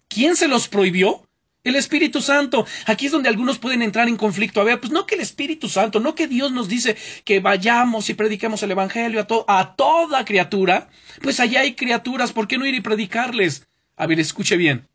[0.08, 1.28] ¿Quién se los prohibió?
[1.64, 2.66] El Espíritu Santo.
[2.86, 4.60] Aquí es donde algunos pueden entrar en conflicto.
[4.60, 8.10] A ver, pues no que el Espíritu Santo, no que Dios nos dice que vayamos
[8.10, 10.90] y prediquemos el Evangelio a, toda criatura.
[11.22, 13.68] Pues allá hay criaturas, ¿por qué no ir y predicarles?
[13.96, 14.88] A ver, escuche bien.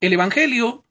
[0.00, 0.84] El Evangelio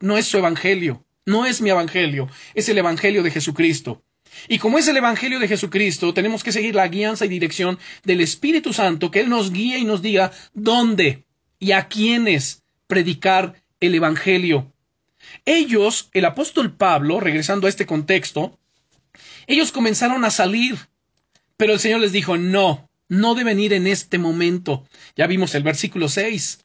[0.00, 4.02] no es su Evangelio, no es mi Evangelio, es el Evangelio de Jesucristo.
[4.48, 8.20] Y como es el Evangelio de Jesucristo, tenemos que seguir la guianza y dirección del
[8.20, 11.24] Espíritu Santo, que Él nos guíe y nos diga dónde
[11.58, 14.72] y a quiénes predicar el Evangelio.
[15.44, 18.58] Ellos, el apóstol Pablo, regresando a este contexto,
[19.46, 20.78] ellos comenzaron a salir,
[21.56, 24.86] pero el Señor les dijo, no, no deben ir en este momento.
[25.16, 26.64] Ya vimos el versículo 6.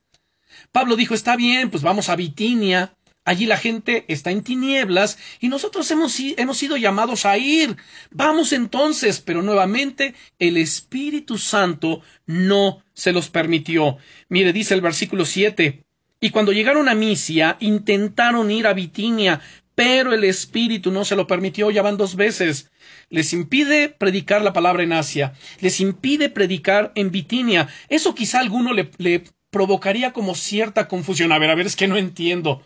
[0.72, 2.96] Pablo dijo, está bien, pues vamos a Bitinia.
[3.26, 7.78] Allí la gente está en tinieblas y nosotros hemos, hemos sido llamados a ir.
[8.12, 13.98] Vamos entonces, pero nuevamente el Espíritu Santo no se los permitió.
[14.28, 15.86] Mire, dice el versículo 7,
[16.24, 19.42] y cuando llegaron a Misia, intentaron ir a Bitinia,
[19.76, 22.72] pero el Espíritu no se lo permitió, ya van dos veces.
[23.10, 27.68] Les impide predicar la palabra en Asia, les impide predicar en Bitinia.
[27.90, 31.34] Eso quizá a alguno le, provocaría como cierta confusión.
[31.34, 32.66] A ver, a ver, es que no entiendo.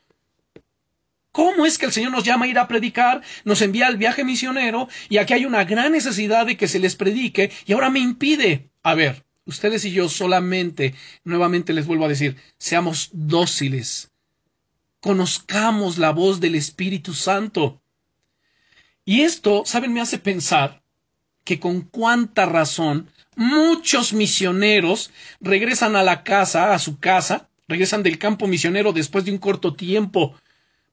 [1.31, 4.23] ¿Cómo es que el Señor nos llama a ir a predicar, nos envía al viaje
[4.23, 8.01] misionero y aquí hay una gran necesidad de que se les predique y ahora me
[8.01, 8.69] impide?
[8.83, 14.11] A ver, ustedes y yo solamente, nuevamente les vuelvo a decir, seamos dóciles,
[14.99, 17.81] conozcamos la voz del Espíritu Santo.
[19.05, 19.93] Y esto, ¿saben?
[19.93, 20.83] Me hace pensar
[21.43, 28.17] que con cuánta razón muchos misioneros regresan a la casa, a su casa, regresan del
[28.17, 30.35] campo misionero después de un corto tiempo,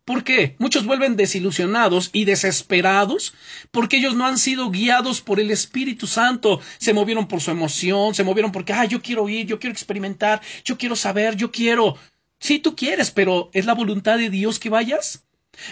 [0.04, 0.54] ¿Por qué?
[0.58, 3.32] Muchos vuelven desilusionados y desesperados
[3.70, 6.60] porque ellos no han sido guiados por el Espíritu Santo.
[6.78, 10.42] Se movieron por su emoción, se movieron porque, ah, yo quiero ir, yo quiero experimentar,
[10.62, 11.96] yo quiero saber, yo quiero.
[12.38, 15.24] Sí, tú quieres, pero ¿es la voluntad de Dios que vayas?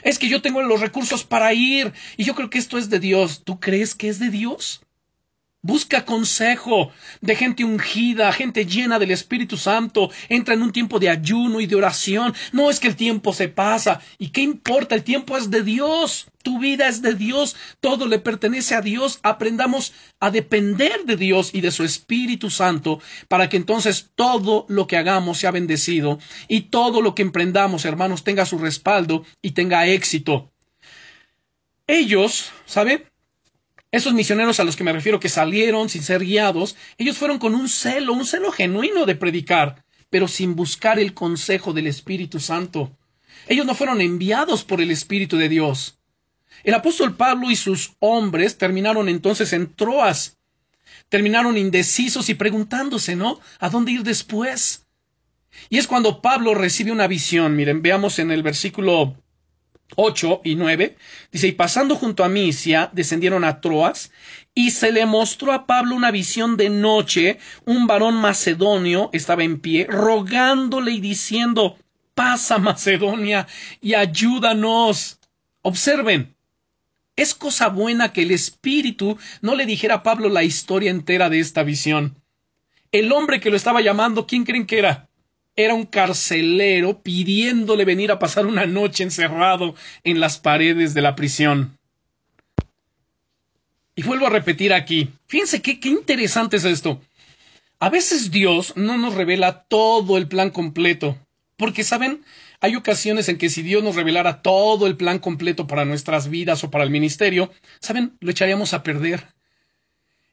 [0.02, 3.00] Es que yo tengo los recursos para ir y yo creo que esto es de
[3.00, 3.42] Dios.
[3.44, 4.80] ¿Tú crees que es de Dios?
[5.64, 10.10] Busca consejo de gente ungida, gente llena del Espíritu Santo.
[10.28, 12.34] Entra en un tiempo de ayuno y de oración.
[12.50, 14.00] No es que el tiempo se pasa.
[14.18, 14.96] ¿Y qué importa?
[14.96, 16.26] El tiempo es de Dios.
[16.42, 17.54] Tu vida es de Dios.
[17.78, 19.20] Todo le pertenece a Dios.
[19.22, 24.88] Aprendamos a depender de Dios y de su Espíritu Santo para que entonces todo lo
[24.88, 26.18] que hagamos sea bendecido
[26.48, 30.50] y todo lo que emprendamos, hermanos, tenga su respaldo y tenga éxito.
[31.86, 33.11] Ellos, ¿sabe?
[33.92, 37.54] Esos misioneros a los que me refiero que salieron sin ser guiados, ellos fueron con
[37.54, 42.96] un celo, un celo genuino de predicar, pero sin buscar el consejo del Espíritu Santo.
[43.48, 45.98] Ellos no fueron enviados por el Espíritu de Dios.
[46.64, 50.38] El apóstol Pablo y sus hombres terminaron entonces en Troas.
[51.10, 53.40] terminaron indecisos y preguntándose, ¿no?
[53.58, 54.86] ¿A dónde ir después?
[55.68, 57.56] Y es cuando Pablo recibe una visión.
[57.56, 59.21] Miren, veamos en el versículo
[59.96, 60.96] 8 y 9.
[61.30, 64.10] Dice, y pasando junto a Misia, descendieron a Troas,
[64.54, 67.38] y se le mostró a Pablo una visión de noche.
[67.64, 71.78] Un varón macedonio estaba en pie, rogándole y diciendo,
[72.14, 73.46] pasa Macedonia
[73.80, 75.18] y ayúdanos.
[75.62, 76.34] Observen,
[77.16, 81.40] es cosa buena que el Espíritu no le dijera a Pablo la historia entera de
[81.40, 82.16] esta visión.
[82.90, 85.08] El hombre que lo estaba llamando, ¿quién creen que era?
[85.54, 91.14] Era un carcelero pidiéndole venir a pasar una noche encerrado en las paredes de la
[91.14, 91.78] prisión.
[93.94, 95.10] Y vuelvo a repetir aquí.
[95.26, 97.00] Fíjense qué, qué interesante es esto.
[97.78, 101.18] A veces Dios no nos revela todo el plan completo.
[101.56, 102.24] Porque, ¿saben?
[102.60, 106.64] Hay ocasiones en que si Dios nos revelara todo el plan completo para nuestras vidas
[106.64, 108.16] o para el ministerio, ¿saben?
[108.20, 109.26] Lo echaríamos a perder.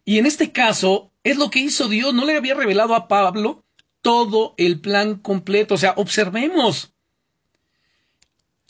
[0.05, 2.13] Y en este caso, es lo que hizo Dios.
[2.13, 3.65] No le había revelado a Pablo
[4.01, 5.75] todo el plan completo.
[5.75, 6.93] O sea, observemos.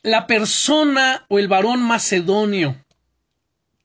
[0.02, 2.76] La persona o el varón macedonio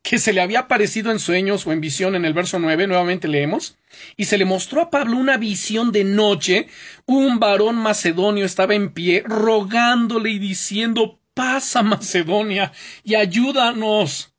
[0.04, 3.26] que se le había aparecido en sueños o en visión en el verso 9, nuevamente
[3.26, 3.78] leemos,
[4.18, 6.68] y se le mostró a Pablo una visión de noche,
[7.06, 12.72] un varón macedonio estaba en pie, rogándole y diciendo, pasa Macedonia
[13.02, 14.33] y ayúdanos.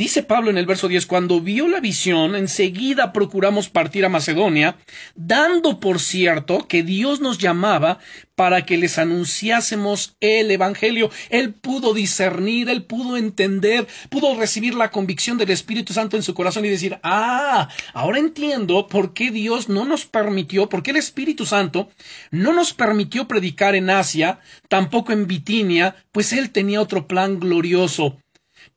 [0.00, 4.78] Dice Pablo en el verso 10, cuando vio la visión, enseguida procuramos partir a Macedonia,
[5.14, 7.98] dando por cierto que Dios nos llamaba
[8.34, 11.10] para que les anunciásemos el Evangelio.
[11.28, 16.32] Él pudo discernir, él pudo entender, pudo recibir la convicción del Espíritu Santo en su
[16.32, 20.96] corazón y decir, ah, ahora entiendo por qué Dios no nos permitió, por qué el
[20.96, 21.90] Espíritu Santo
[22.30, 24.40] no nos permitió predicar en Asia,
[24.70, 28.16] tampoco en Bitinia, pues él tenía otro plan glorioso.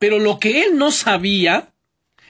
[0.04, 1.72] Pero lo que él no sabía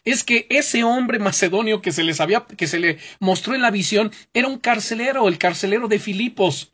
[0.05, 3.71] es que ese hombre macedonio que se les había, que se le mostró en la
[3.71, 6.71] visión, era un carcelero, el carcelero de Filipos,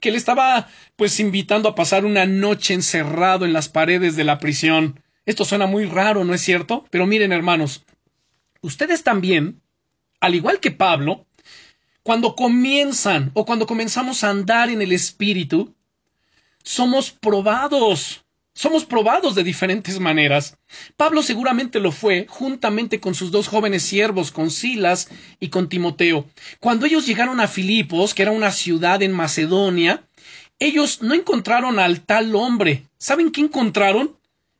[0.00, 0.66] que le estaba
[0.96, 5.00] pues invitando a pasar una noche encerrado en las paredes de la prisión.
[5.24, 6.84] Esto suena muy raro, ¿no es cierto?
[6.90, 7.84] Pero miren, hermanos,
[8.60, 9.62] ustedes también,
[10.18, 11.28] al igual que Pablo,
[12.02, 15.76] cuando comienzan o cuando comenzamos a andar en el Espíritu,
[16.64, 18.24] somos probados.
[18.58, 20.58] Somos probados de diferentes maneras.
[20.96, 26.26] Pablo seguramente lo fue, juntamente con sus dos jóvenes siervos, con Silas y con Timoteo.
[26.58, 30.02] Cuando ellos llegaron a Filipos, que era una ciudad en Macedonia,
[30.58, 32.82] ellos no encontraron al tal hombre.
[32.98, 34.16] ¿Saben qué encontraron?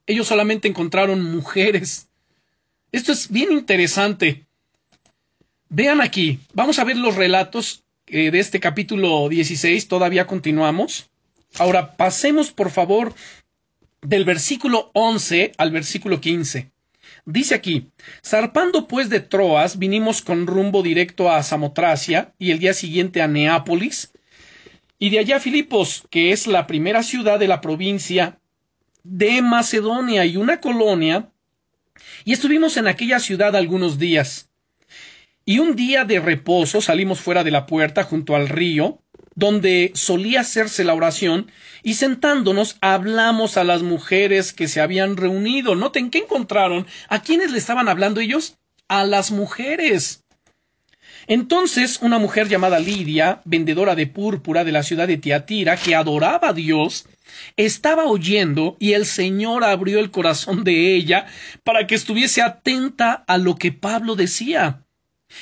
[0.07, 2.07] Ellos solamente encontraron mujeres.
[2.93, 4.47] Esto es bien interesante.
[5.71, 11.11] Vean aquí, vamos a ver los relatos eh, de este capítulo 16, todavía continuamos.
[11.59, 13.13] Ahora pasemos por favor
[14.03, 16.71] del versículo 11 al versículo 15.
[17.25, 17.91] Dice aquí,
[18.25, 23.29] zarpando pues de Troas, vinimos con rumbo directo a Samotracia y el día siguiente a
[23.29, 24.13] Neápolis,
[24.99, 28.39] y de allá a Filipos, que es la primera ciudad de la provincia
[29.05, 31.31] de Macedonia y una colonia,
[32.25, 34.51] y estuvimos en aquella ciudad algunos días.
[35.45, 39.03] Y un día de reposo salimos fuera de la puerta junto al río,
[39.39, 41.49] donde solía hacerse la oración,
[41.85, 45.77] y sentándonos hablamos a las mujeres que se habían reunido.
[45.77, 46.89] Noten qué encontraron.
[47.09, 48.59] ¿A quiénes le estaban hablando ellos?
[48.89, 50.25] A las mujeres.
[51.29, 56.49] Entonces una mujer llamada Lidia, vendedora de púrpura de la ciudad de Tiatira, que adoraba
[56.49, 57.07] a Dios,
[57.57, 61.27] estaba oyendo y el Señor abrió el corazón de ella
[61.63, 64.83] para que estuviese atenta a lo que Pablo decía.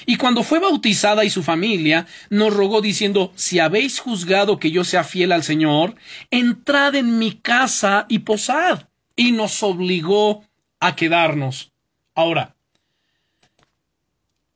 [0.05, 4.85] Y cuando fue bautizada y su familia, nos rogó diciendo, si habéis juzgado que yo
[4.85, 5.95] sea fiel al Señor,
[6.31, 8.89] entrad en mi casa y posad.
[9.15, 10.45] Y nos obligó
[10.81, 11.73] a quedarnos.
[12.15, 12.57] Ahora,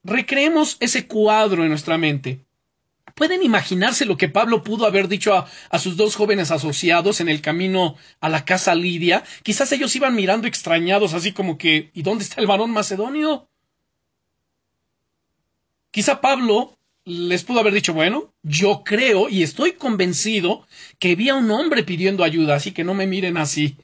[0.03, 2.45] recreemos ese cuadro en nuestra mente.
[3.15, 7.43] ¿Pueden imaginarse lo que Pablo pudo haber dicho a, sus dos jóvenes asociados en el
[7.43, 9.25] camino a la casa Lidia?
[9.43, 13.50] Quizás ellos iban mirando extrañados, así como que ¿y dónde está el varón macedonio?
[15.91, 20.67] Quizá Pablo les pudo haber dicho, bueno, yo creo y estoy convencido
[20.99, 23.77] que había un hombre pidiendo ayuda, así que no me miren así.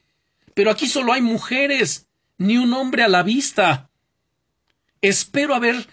[0.55, 2.07] Pero aquí solo hay mujeres,
[2.39, 3.91] ni un hombre a la vista.
[5.01, 5.87] Espero haber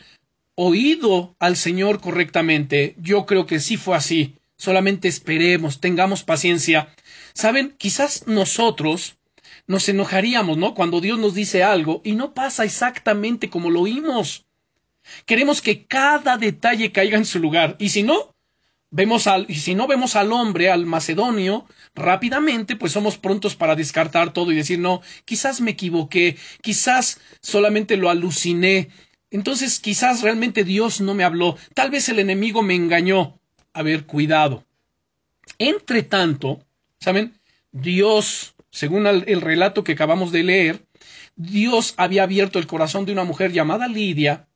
[0.55, 2.95] oído al Señor correctamente.
[2.99, 4.35] Yo creo que sí fue así.
[4.55, 6.93] Solamente esperemos, tengamos paciencia.
[7.33, 9.17] Saben, quizás nosotros
[9.67, 10.73] nos enojaríamos, ¿no?
[10.73, 14.45] Cuando Dios nos dice algo y no pasa exactamente como lo oímos.
[15.25, 17.75] Queremos que cada detalle caiga en su lugar.
[17.79, 18.33] Y si no,
[18.93, 24.33] vemos al, si no vemos al hombre, al macedonio, rápidamente, pues somos prontos para descartar
[24.33, 28.89] todo y decir, no, quizás me equivoqué, quizás solamente lo aluciné.
[29.31, 33.39] entonces quizás realmente Dios no me habló, tal vez el enemigo me engañó.
[33.73, 34.63] A ver, cuidado.
[35.57, 36.63] Entre tanto,
[36.99, 37.33] ¿saben?
[37.71, 40.85] Dios, según el, relato que acabamos de leer,
[41.35, 44.47] Dios había abierto el corazón de una mujer llamada Lidia.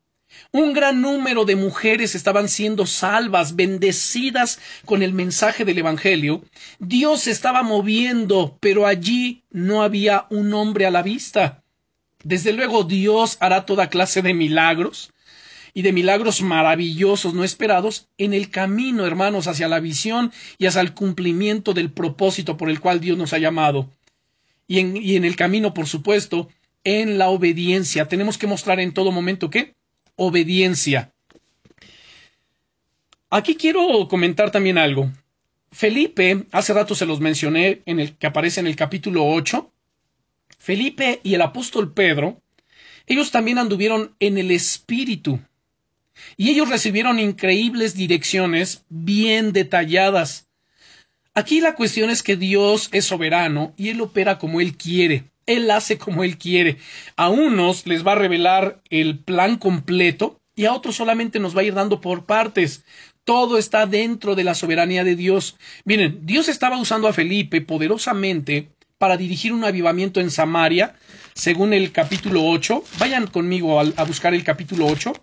[0.52, 6.44] Un gran número de mujeres estaban siendo salvas, bendecidas con el mensaje del Evangelio.
[6.80, 11.64] Dios se estaba moviendo, pero allí no había un hombre a la vista.
[12.24, 15.14] Desde luego Dios hará toda clase de milagros
[15.74, 20.82] y de milagros maravillosos no esperados en el camino, hermanos, hacia la visión y hacia
[20.82, 23.90] el cumplimiento del propósito por el cual Dios nos ha llamado.
[24.68, 26.50] Y en, y en el camino, por supuesto,
[26.84, 28.08] en la obediencia.
[28.08, 29.77] Tenemos que mostrar en todo momento qué?
[30.18, 31.14] Obediencia.
[33.30, 35.12] Aquí quiero comentar también algo.
[35.72, 39.72] Felipe, hace rato se los mencioné en el que aparece en el capítulo 8,
[40.58, 42.42] Felipe y el apóstol Pedro,
[43.06, 45.40] ellos también anduvieron en el Espíritu.
[46.36, 50.48] Y ellos recibieron increíbles direcciones bien detalladas.
[51.34, 55.26] Aquí la cuestión es que Dios es soberano y Él opera como Él quiere.
[55.48, 56.78] Él hace como Él quiere.
[57.16, 61.62] A unos les va a revelar el plan completo y a otros solamente nos va
[61.62, 62.84] a ir dando por partes.
[63.24, 65.58] Todo está dentro de la soberanía de Dios.
[65.86, 70.96] Miren, Dios estaba usando a Felipe poderosamente para dirigir un avivamiento en Samaria,
[71.34, 72.84] según el capítulo 8.
[73.00, 75.14] Vayan conmigo a, buscar el capítulo 8,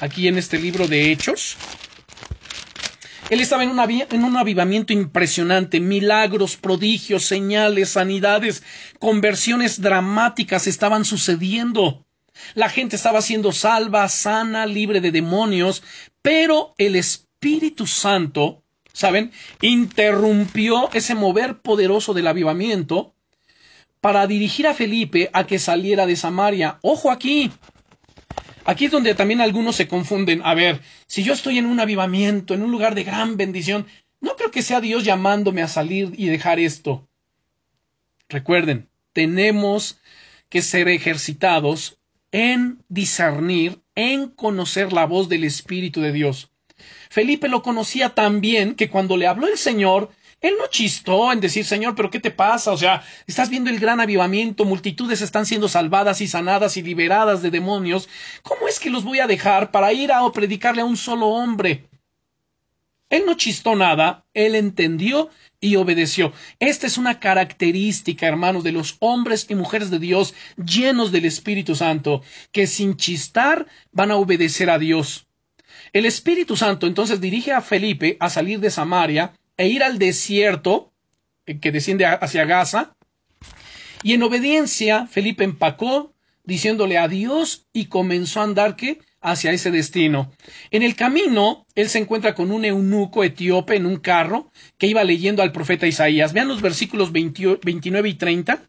[0.00, 1.56] aquí en este libro de Hechos.
[3.30, 3.70] Él estaba en,
[4.10, 8.62] en, un avivamiento impresionante, milagros, prodigios, señales, sanidades,
[8.98, 12.04] conversiones dramáticas estaban sucediendo.
[12.54, 15.82] La gente estaba siendo salva, sana, libre de demonios,
[16.20, 18.62] pero el Espíritu Santo,
[18.92, 19.32] ¿saben?
[19.62, 23.14] Interrumpió ese mover poderoso del avivamiento
[24.02, 26.78] para dirigir a Felipe a que saliera de Samaria.
[26.82, 27.50] Ojo aquí.
[28.64, 30.40] Aquí es donde también algunos se confunden.
[30.44, 33.86] A ver, si yo estoy en un avivamiento, en un lugar de gran bendición,
[34.20, 37.06] no creo que sea Dios llamándome a salir y dejar esto.
[38.28, 39.98] Recuerden, tenemos
[40.48, 41.98] que ser ejercitados
[42.32, 46.50] en discernir, en conocer la voz del Espíritu de Dios.
[47.10, 50.10] Felipe lo conocía tan bien que cuando le habló el Señor,
[50.44, 52.70] él no chistó en decir, Señor, pero ¿qué te pasa?
[52.70, 57.40] O sea, estás viendo el gran avivamiento, multitudes están siendo salvadas y sanadas y liberadas
[57.40, 58.10] de demonios.
[58.42, 61.88] ¿Cómo es que los voy a dejar para ir a predicarle a un solo hombre?
[63.08, 65.30] Él no chistó nada, él entendió
[65.60, 66.34] y obedeció.
[66.58, 71.74] Esta es una característica, hermanos, de los hombres y mujeres de Dios llenos del Espíritu
[71.74, 72.20] Santo,
[72.52, 75.26] que sin chistar van a obedecer a Dios.
[75.94, 80.92] El Espíritu Santo entonces dirige a Felipe a salir de Samaria e ir al desierto
[81.46, 82.96] eh, que desciende hacia Gaza.
[84.02, 86.12] Y en obediencia, Felipe empacó,
[86.44, 90.30] diciéndole adiós y comenzó a andar que hacia ese destino.
[90.70, 95.02] En el camino, él se encuentra con un eunuco etíope en un carro que iba
[95.02, 96.34] leyendo al profeta Isaías.
[96.34, 98.62] Vean los versículos 29 y 30.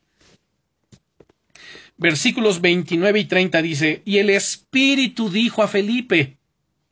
[1.98, 6.38] Versículos 29 y 30 dice, y el Espíritu dijo a Felipe,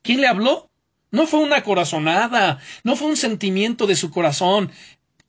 [0.02, 0.70] ¿quién le habló?
[1.14, 4.72] No fue una corazonada, no fue un sentimiento de su corazón.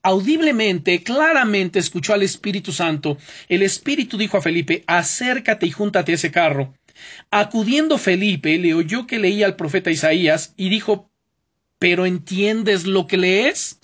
[0.03, 3.19] Audiblemente, claramente escuchó al Espíritu Santo.
[3.51, 6.73] El Espíritu dijo a Felipe, acércate y júntate a ese carro.
[7.31, 11.11] Acudiendo Felipe, le oyó que leía al profeta Isaías y dijo,
[11.79, 13.79] ¿pero entiendes lo que lees?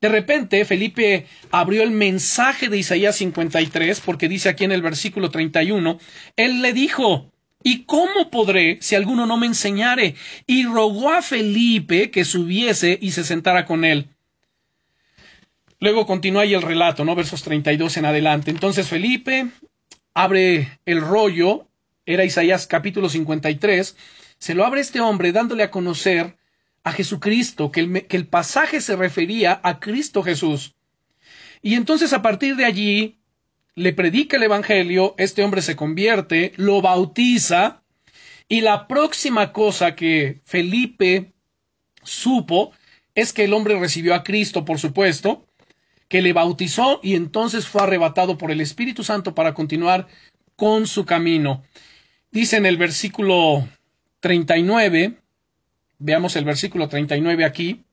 [0.00, 5.30] De repente, Felipe abrió el mensaje de Isaías 53, porque dice aquí en el versículo
[5.30, 6.00] 31,
[6.34, 7.30] él le dijo,
[7.62, 10.14] ¿Y cómo podré si alguno no me enseñare?
[10.46, 14.08] Y rogó a Felipe que subiese y se sentara con él.
[15.80, 17.14] Luego continúa ahí el relato, ¿no?
[17.14, 18.50] Versos 32 en adelante.
[18.50, 19.48] Entonces Felipe
[20.14, 21.68] abre el rollo,
[22.06, 23.96] era Isaías capítulo 53,
[24.38, 26.36] se lo abre este hombre dándole a conocer
[26.84, 30.74] a Jesucristo, que el, que el pasaje se refería a Cristo Jesús.
[31.60, 33.15] Y entonces a partir de allí
[33.76, 37.82] le predica el Evangelio, este hombre se convierte, lo bautiza,
[38.48, 41.34] y la próxima cosa que Felipe
[42.02, 42.72] supo
[43.14, 45.46] es que el hombre recibió a Cristo, por supuesto,
[46.08, 50.06] que le bautizó y entonces fue arrebatado por el Espíritu Santo para continuar
[50.54, 51.62] con su camino.
[52.30, 53.68] Dice en el versículo
[54.20, 55.18] 39,
[55.98, 57.84] veamos el versículo 39 aquí,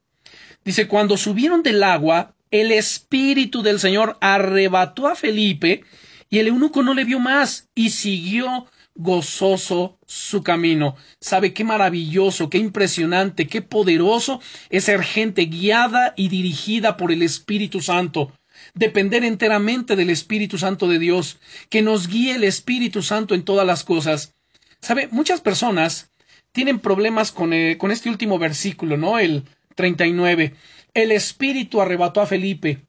[0.63, 5.83] dice, cuando subieron del agua, el Espíritu del Señor arrebató a Felipe
[6.29, 10.95] y el eunuco no le vio más y siguió gozoso su camino.
[11.19, 14.39] ¿Sabe qué maravilloso, qué impresionante, qué poderoso
[14.69, 18.31] es ser gente guiada y dirigida por el Espíritu Santo?
[18.75, 21.39] Depender enteramente del Espíritu Santo de Dios,
[21.69, 24.35] que nos guíe el Espíritu Santo en todas las cosas.
[24.79, 25.07] ¿Sabe?
[25.09, 26.11] Muchas personas
[26.51, 29.17] tienen problemas con, eh, con este último versículo, ¿no?
[29.17, 29.43] El
[29.73, 30.53] 39.
[30.93, 32.85] El Espíritu arrebató a Felipe.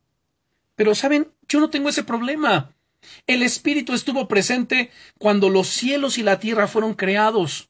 [0.77, 1.29] Pero, ¿saben?
[1.49, 2.75] Yo no tengo ese problema.
[3.27, 7.69] El Espíritu estuvo presente cuando los cielos y la tierra fueron creados.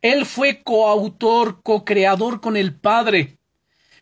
[0.00, 3.38] Él fue coautor, co-creador con el Padre.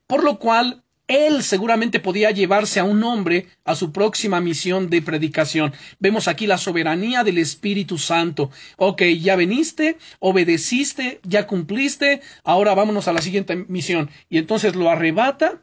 [0.06, 5.02] Por lo cual, él seguramente podía llevarse a un hombre a su próxima misión de
[5.02, 5.72] predicación.
[5.98, 8.50] Vemos aquí la soberanía del Espíritu Santo.
[8.76, 14.10] Ok, ya veniste, obedeciste, ya cumpliste, ahora vámonos a la siguiente misión.
[14.28, 15.62] Y entonces lo arrebata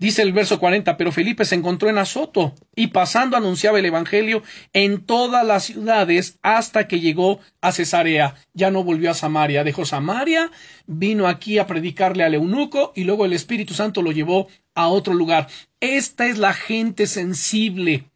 [0.00, 4.42] Dice el verso 40, pero Felipe se encontró en Azoto y pasando anunciaba el Evangelio
[4.72, 8.34] en todas las ciudades hasta que llegó a Cesarea.
[8.54, 10.50] Ya no volvió a Samaria, dejó Samaria,
[10.86, 15.12] vino aquí a predicarle al eunuco y luego el Espíritu Santo lo llevó a otro
[15.12, 15.48] lugar.
[15.80, 18.06] Esta es la gente sensible,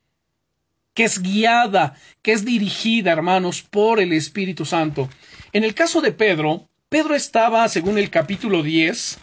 [0.95, 5.11] que es guiada, que es dirigida, hermanos, por el Espíritu Santo.
[5.53, 9.19] En el caso de Pedro, Pedro estaba, según el capítulo 10,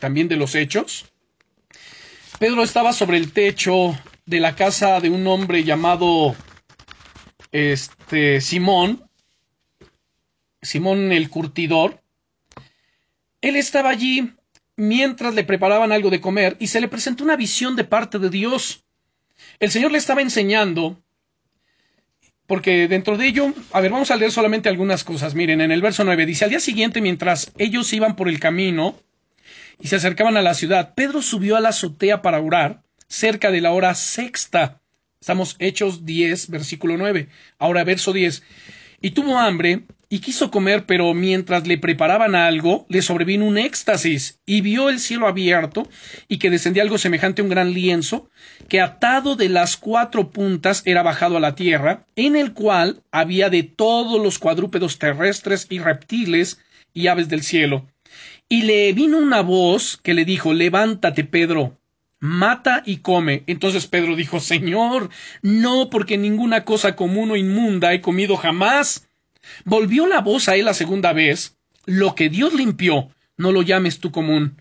[0.00, 1.12] también de los Hechos,
[2.38, 6.36] Pedro estaba sobre el techo de la casa de un hombre llamado
[7.50, 9.08] este Simón,
[10.60, 12.02] Simón el curtidor.
[13.40, 14.34] Él estaba allí
[14.76, 18.28] mientras le preparaban algo de comer y se le presentó una visión de parte de
[18.28, 18.84] Dios.
[19.58, 21.02] El Señor le estaba enseñando
[22.46, 25.34] porque dentro de ello, a ver, vamos a leer solamente algunas cosas.
[25.34, 28.94] Miren, en el verso 9 dice, al día siguiente, mientras ellos iban por el camino,
[29.80, 30.94] y se acercaban a la ciudad.
[30.94, 34.80] Pedro subió a la azotea para orar, cerca de la hora sexta.
[35.20, 37.28] Estamos Hechos 10, versículo 9.
[37.58, 38.42] Ahora verso 10.
[39.00, 44.40] Y tuvo hambre y quiso comer, pero mientras le preparaban algo, le sobrevino un éxtasis,
[44.46, 45.88] y vio el cielo abierto,
[46.28, 48.30] y que descendía algo semejante a un gran lienzo,
[48.68, 53.50] que atado de las cuatro puntas era bajado a la tierra, en el cual había
[53.50, 56.60] de todos los cuadrúpedos terrestres y reptiles
[56.94, 57.86] y aves del cielo.
[58.48, 61.78] Y le vino una voz que le dijo, levántate, Pedro,
[62.20, 63.42] mata y come.
[63.46, 65.10] Entonces Pedro dijo, Señor,
[65.42, 69.08] no, porque ninguna cosa común o inmunda he comido jamás.
[69.64, 74.00] Volvió la voz a él la segunda vez, lo que Dios limpió, no lo llames
[74.00, 74.60] tú común.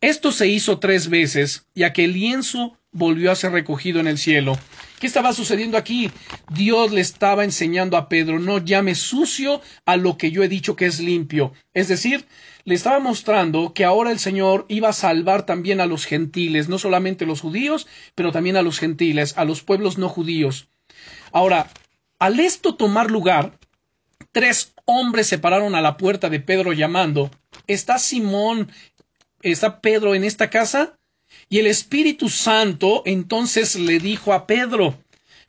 [0.00, 4.58] Esto se hizo tres veces, y aquel lienzo volvió a ser recogido en el cielo.
[5.00, 6.10] ¿Qué estaba sucediendo aquí?
[6.50, 10.76] Dios le estaba enseñando a Pedro, no llame sucio a lo que yo he dicho
[10.76, 11.52] que es limpio.
[11.74, 12.26] Es decir,
[12.64, 16.78] le estaba mostrando que ahora el Señor iba a salvar también a los gentiles, no
[16.78, 20.68] solamente a los judíos, pero también a los gentiles, a los pueblos no judíos.
[21.30, 21.70] Ahora,
[22.18, 23.58] al esto tomar lugar,
[24.32, 27.30] tres hombres se pararon a la puerta de Pedro llamando,
[27.66, 28.70] ¿está Simón,
[29.42, 30.98] está Pedro en esta casa?
[31.50, 34.98] Y el Espíritu Santo entonces le dijo a Pedro,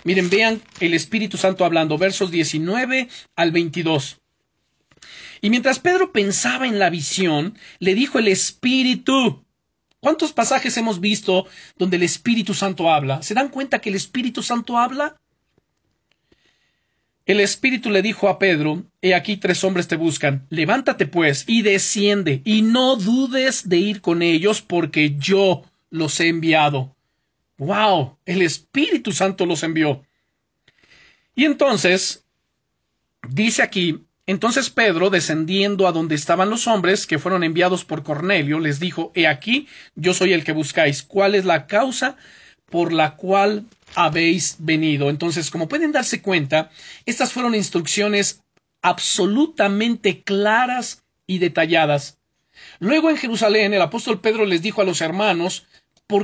[0.04, 4.20] miren, vean el Espíritu Santo hablando, versos 19 al 22.
[5.42, 9.44] Y mientras Pedro pensaba en la visión, le dijo el Espíritu.
[10.00, 13.22] ¿Cuántos pasajes hemos visto donde el Espíritu Santo habla?
[13.24, 15.20] ¿Se dan cuenta que el Espíritu Santo habla?
[17.26, 21.64] El Espíritu le dijo a Pedro, He aquí tres hombres te buscan, levántate pues y
[21.64, 26.96] desciende, y no dudes de ir con ellos, porque yo los he enviado.
[27.58, 28.20] ¡Wow!
[28.26, 30.06] El Espíritu Santo los envió.
[31.34, 32.26] Y entonces,
[33.28, 38.60] dice aquí entonces Pedro, descendiendo a donde estaban los hombres que fueron enviados por Cornelio,
[38.60, 41.04] les dijo, He aquí, yo soy el que buscáis.
[41.04, 42.18] ¿Cuál es la causa
[42.66, 45.10] por la cual habéis venido?
[45.12, 46.72] Entonces, como pueden darse cuenta,
[47.06, 48.42] estas fueron instrucciones
[48.82, 52.18] absolutamente claras y detalladas.
[52.80, 55.68] Luego en Jerusalén el apóstol Pedro les dijo a los hermanos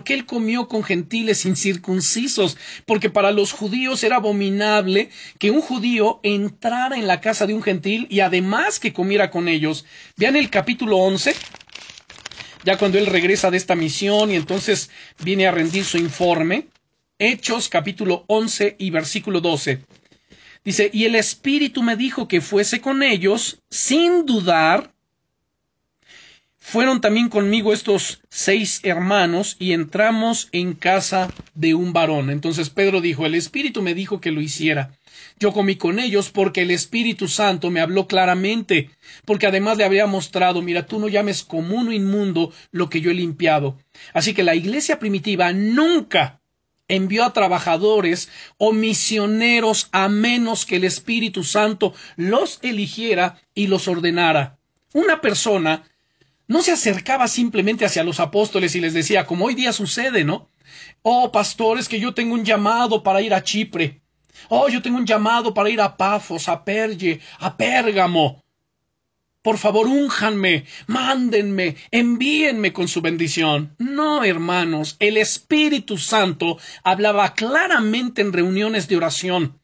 [0.03, 2.55] qué él comió con gentiles incircuncisos,
[2.86, 5.09] porque para los judíos era abominable
[5.39, 9.47] que un judío entrara en la casa de un gentil y además que comiera con
[9.47, 9.86] ellos.
[10.17, 11.34] Vean el capítulo 11,
[12.63, 14.91] ya cuando él regresa de esta misión y entonces
[15.23, 16.67] viene a rendir su informe.
[17.17, 19.79] Hechos capítulo 11 y versículo 12.
[20.63, 24.93] Dice, y el Espíritu me dijo que fuese con ellos sin dudar
[26.72, 32.30] fueron también conmigo estos seis hermanos y entramos en casa de un varón.
[32.30, 34.97] Entonces Pedro dijo, el Espíritu me dijo que lo hiciera.
[35.38, 38.89] Yo comí con ellos porque el Espíritu Santo me habló claramente,
[39.26, 43.11] porque además le había mostrado, mira, tú no llames común o inmundo lo que yo
[43.11, 43.78] he limpiado.
[44.13, 46.39] Así que la iglesia primitiva nunca
[46.88, 53.89] envió a trabajadores o misioneros a menos que el Espíritu Santo los eligiera y los
[53.89, 54.57] ordenara.
[54.93, 55.84] Una persona
[56.51, 60.49] no se acercaba simplemente hacia los apóstoles y les decía, como hoy día sucede, ¿no?
[61.01, 64.01] Oh, pastores, que yo tengo un llamado para ir a Chipre.
[64.49, 68.43] Oh, yo tengo un llamado para ir a Pafos, a Perge, a Pérgamo.
[69.41, 73.73] Por favor, únjanme, mándenme, envíenme con su bendición.
[73.77, 79.61] No, hermanos, el Espíritu Santo hablaba claramente en reuniones de oración,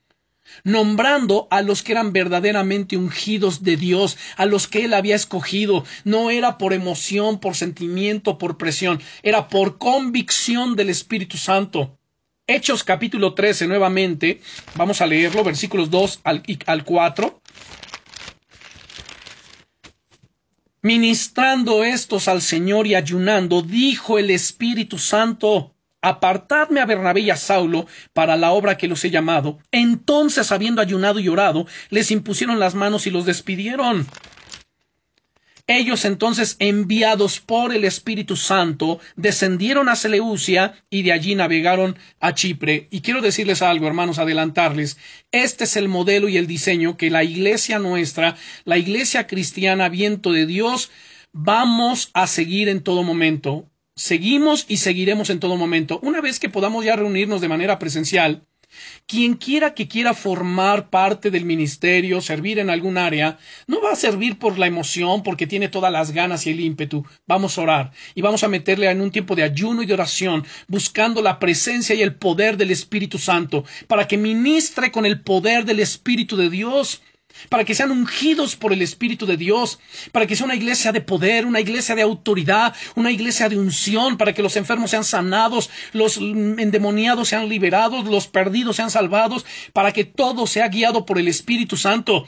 [0.68, 5.86] nombrando a los que eran verdaderamente ungidos de Dios, a los que Él había escogido.
[6.03, 11.97] No era por emoción, por sentimiento, por presión, era por convicción del Espíritu Santo.
[12.45, 14.41] Hechos capítulo 13 nuevamente,
[14.76, 17.41] vamos a leerlo, versículos 2 al, al 4.
[20.82, 25.76] Ministrando estos al Señor y ayunando, dijo el Espíritu Santo,
[26.08, 29.60] apartadme a Bernabé y a Saulo para la obra que los he llamado.
[29.72, 34.08] Entonces, habiendo ayunado y orado, les impusieron las manos y los despidieron.
[35.70, 42.34] Ellos entonces, enviados por el Espíritu Santo, descendieron a Seleucia y de allí navegaron a
[42.34, 42.88] Chipre.
[42.89, 44.97] Y quiero decirles algo, hermanos, adelantarles.
[45.34, 50.32] Este es el modelo y el diseño que la iglesia nuestra, la iglesia cristiana, viento
[50.32, 50.89] de Dios,
[51.34, 53.70] vamos a seguir en todo momento.
[53.98, 56.00] Seguimos y seguiremos en todo momento.
[56.04, 58.45] Una vez que podamos ya reunirnos de manera presencial,
[59.08, 63.95] quien quiera que quiera formar parte del ministerio, servir en algún área, no va a
[63.95, 67.08] servir por la emoción, porque tiene todas las ganas y el ímpetu.
[67.26, 70.45] Vamos a orar y vamos a meterle en un tiempo de ayuno y de oración,
[70.68, 75.66] buscando la presencia y el poder del Espíritu Santo, para que ministre con el poder
[75.66, 77.02] del Espíritu de Dios
[77.49, 79.79] para que sean ungidos por el Espíritu de Dios,
[80.11, 84.17] para que sea una iglesia de poder, una iglesia de autoridad, una iglesia de unción,
[84.17, 89.91] para que los enfermos sean sanados, los endemoniados sean liberados, los perdidos sean salvados, para
[89.91, 92.27] que todo sea guiado por el Espíritu Santo.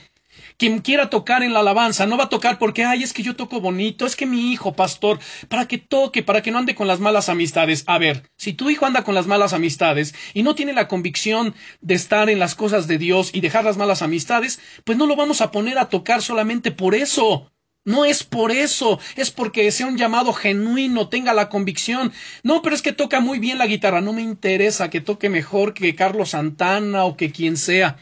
[0.58, 3.36] Quien quiera tocar en la alabanza no va a tocar porque, ay, es que yo
[3.36, 6.88] toco bonito, es que mi hijo, pastor, para que toque, para que no ande con
[6.88, 7.84] las malas amistades.
[7.88, 11.56] A ver, si tu hijo anda con las malas amistades y no tiene la convicción
[11.82, 15.16] de estar en las cosas de Dios y dejar las malas amistades, pues no lo
[15.16, 17.52] vamos a poner a tocar solamente por eso.
[17.86, 22.12] No es por eso, es porque sea un llamado genuino, tenga la convicción.
[22.44, 24.02] No, pero es que toca muy bien la guitarra.
[24.02, 27.98] No me interesa que toque mejor que Carlos Santana o que quien sea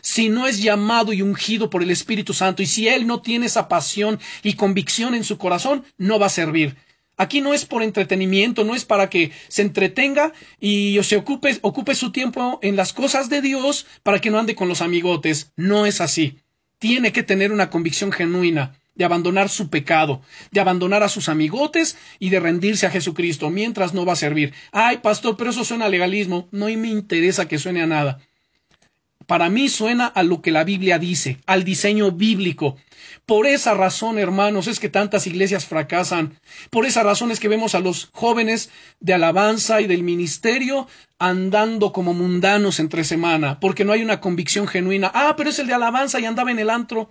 [0.00, 3.46] si no es llamado y ungido por el Espíritu Santo y si él no tiene
[3.46, 6.76] esa pasión y convicción en su corazón, no va a servir.
[7.20, 12.12] Aquí no es por entretenimiento, no es para que se entretenga y se ocupe, su
[12.12, 15.52] tiempo en las cosas de Dios para que no ande con los amigotes.
[15.54, 16.38] No es así.
[16.78, 21.98] Tiene que tener una convicción genuina de abandonar su pecado, de abandonar a sus amigotes
[22.18, 24.54] y de rendirse a Jesucristo, mientras no va a servir.
[24.72, 26.48] Ay, pastor, pero eso suena a legalismo.
[26.52, 28.20] No me interesa que suene a nada
[29.30, 32.76] para mí suena a lo que la Biblia dice, al diseño bíblico.
[33.26, 36.40] Por esa razón, hermanos, es que tantas iglesias fracasan.
[36.68, 40.88] Por esa razón es que vemos a los jóvenes de alabanza y del ministerio
[41.20, 45.12] andando como mundanos entre semana, porque no hay una convicción genuina.
[45.14, 47.10] Ah, pero es el de alabanza y andaba en el antro.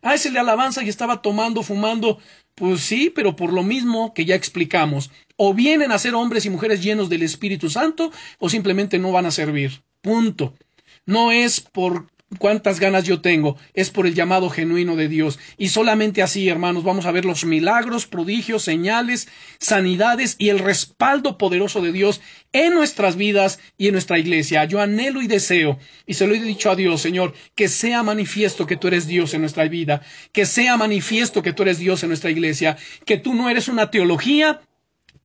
[0.00, 2.18] Ah, es el de alabanza y estaba tomando, fumando.
[2.54, 5.10] Pues sí, pero por lo mismo que ya explicamos.
[5.36, 9.26] O vienen a ser hombres y mujeres llenos del Espíritu Santo, o simplemente no van
[9.26, 9.82] a servir.
[10.00, 10.54] Punto.
[11.08, 15.38] No es por cuántas ganas yo tengo, es por el llamado genuino de Dios.
[15.56, 19.26] Y solamente así, hermanos, vamos a ver los milagros, prodigios, señales,
[19.58, 22.20] sanidades y el respaldo poderoso de Dios
[22.52, 24.66] en nuestras vidas y en nuestra iglesia.
[24.66, 28.66] Yo anhelo y deseo, y se lo he dicho a Dios, Señor, que sea manifiesto
[28.66, 30.02] que tú eres Dios en nuestra vida,
[30.32, 33.90] que sea manifiesto que tú eres Dios en nuestra iglesia, que tú no eres una
[33.90, 34.60] teología,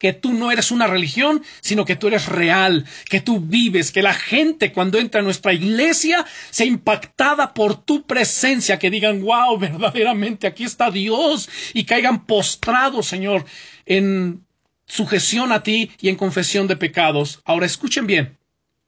[0.04, 4.02] que tú no eres una religión, sino que tú eres real, que tú vives, que
[4.02, 9.56] la gente cuando entra a nuestra iglesia sea impactada por tu presencia, que digan, wow,
[9.58, 13.46] verdaderamente aquí está Dios y caigan postrados, Señor,
[13.86, 14.44] en
[14.84, 17.40] sujeción a ti y en confesión de pecados.
[17.46, 18.36] Ahora escuchen bien,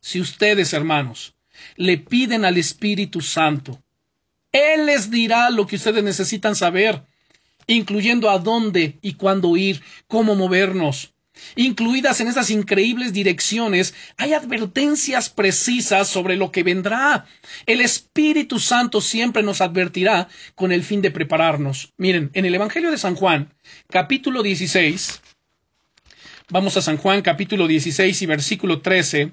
[0.00, 1.34] si ustedes, hermanos,
[1.76, 3.82] le piden al Espíritu Santo,
[4.52, 7.06] Él les dirá lo que ustedes necesitan saber
[7.66, 11.12] incluyendo a dónde y cuándo ir, cómo movernos.
[11.54, 17.26] Incluidas en esas increíbles direcciones hay advertencias precisas sobre lo que vendrá.
[17.66, 21.92] El Espíritu Santo siempre nos advertirá con el fin de prepararnos.
[21.98, 23.52] Miren, en el Evangelio de San Juan,
[23.90, 25.20] capítulo 16,
[26.48, 29.32] vamos a San Juan, capítulo 16 y versículo 13.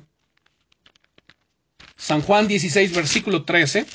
[1.96, 3.86] San Juan 16, versículo 13.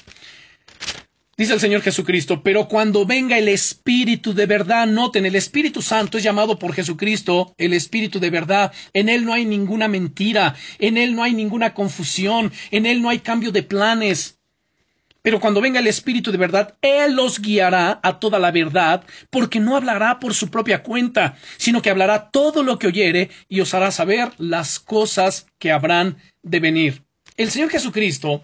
[1.38, 6.18] Dice el Señor Jesucristo, pero cuando venga el Espíritu de verdad, noten, el Espíritu Santo
[6.18, 8.72] es llamado por Jesucristo el Espíritu de verdad.
[8.92, 13.08] En Él no hay ninguna mentira, en Él no hay ninguna confusión, en Él no
[13.08, 14.40] hay cambio de planes.
[15.22, 19.60] Pero cuando venga el Espíritu de verdad, Él los guiará a toda la verdad, porque
[19.60, 23.74] no hablará por su propia cuenta, sino que hablará todo lo que oyere y os
[23.74, 27.04] hará saber las cosas que habrán de venir.
[27.36, 28.42] El Señor Jesucristo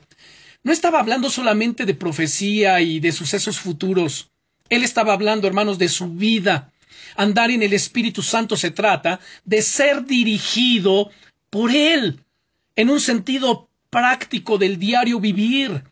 [0.64, 4.30] no estaba hablando solamente de profecía y de sucesos futuros.
[4.70, 6.72] Él estaba hablando, hermanos, de su vida.
[7.16, 11.10] Andar en el Espíritu Santo se trata de ser dirigido
[11.50, 12.20] por Él,
[12.76, 15.84] en un sentido práctico del diario vivir.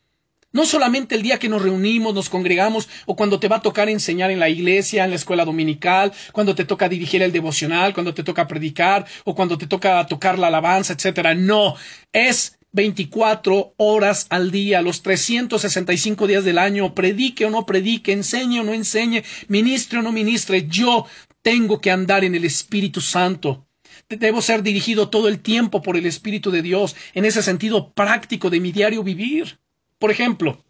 [0.52, 3.90] No solamente el día que nos reunimos, nos congregamos, o cuando te va a tocar
[3.90, 8.14] enseñar en la iglesia, en la escuela dominical, cuando te toca dirigir el devocional, cuando
[8.14, 11.34] te toca predicar, o cuando te toca tocar la alabanza, etcétera.
[11.34, 11.76] No,
[12.12, 18.60] es 24 horas al día, los 365 días del año, predique o no predique, enseñe
[18.60, 21.06] o no enseñe, ministre o no ministre, yo
[21.42, 23.66] tengo que andar en el Espíritu Santo.
[24.08, 28.50] Debo ser dirigido todo el tiempo por el Espíritu de Dios, en ese sentido práctico
[28.50, 29.58] de mi diario vivir.
[29.98, 30.62] Por ejemplo,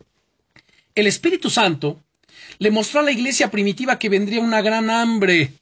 [0.95, 2.03] el Espíritu Santo
[2.59, 5.53] le mostró a la iglesia primitiva que vendría una gran hambre.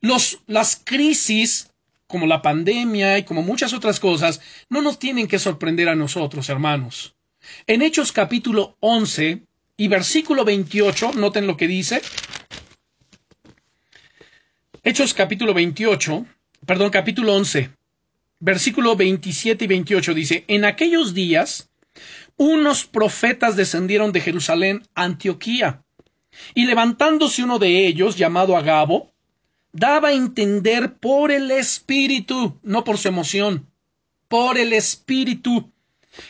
[0.00, 1.69] Los, las crisis,
[2.10, 6.48] como la pandemia y como muchas otras cosas, no nos tienen que sorprender a nosotros,
[6.48, 7.14] hermanos.
[7.66, 9.42] En Hechos capítulo 11
[9.76, 12.02] y versículo 28, noten lo que dice.
[14.82, 16.26] Hechos capítulo 28,
[16.66, 17.70] perdón, capítulo 11,
[18.40, 21.70] versículo 27 y 28 dice, en aquellos días
[22.36, 25.84] unos profetas descendieron de Jerusalén a Antioquía,
[26.54, 29.09] y levantándose uno de ellos, llamado Agabo,
[29.72, 33.66] daba a entender por el Espíritu, no por su emoción,
[34.28, 35.70] por el Espíritu,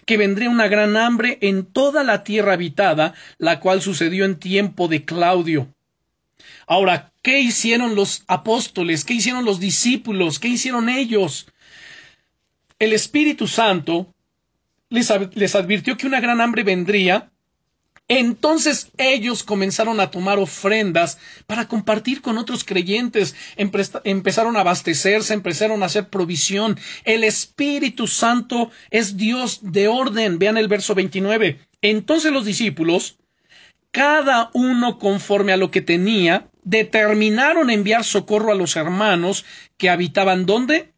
[0.04, 4.88] que vendría una gran hambre en toda la tierra habitada, la cual sucedió en tiempo
[4.88, 5.68] de Claudio.
[6.66, 9.04] Ahora, ¿qué hicieron los apóstoles?
[9.04, 10.38] ¿Qué hicieron los discípulos?
[10.38, 11.48] ¿Qué hicieron ellos?
[12.78, 14.14] El Espíritu Santo
[14.90, 17.30] les, advirtió que una gran hambre vendría,
[18.10, 25.80] entonces ellos comenzaron a tomar ofrendas para compartir con otros creyentes, empezaron a abastecerse, empezaron
[25.80, 26.76] a hacer provisión.
[27.04, 30.40] El Espíritu Santo es Dios de orden.
[30.40, 31.60] Vean el verso 29.
[31.82, 33.16] Entonces los discípulos,
[33.92, 39.44] cada uno conforme a lo que tenía, determinaron enviar socorro a los hermanos
[39.76, 40.92] que habitaban ¿dónde?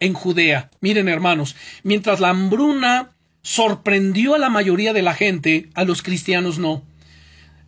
[0.00, 0.70] En Judea.
[0.80, 3.13] Miren hermanos, mientras la hambruna
[3.44, 6.82] sorprendió a la mayoría de la gente, a los cristianos no.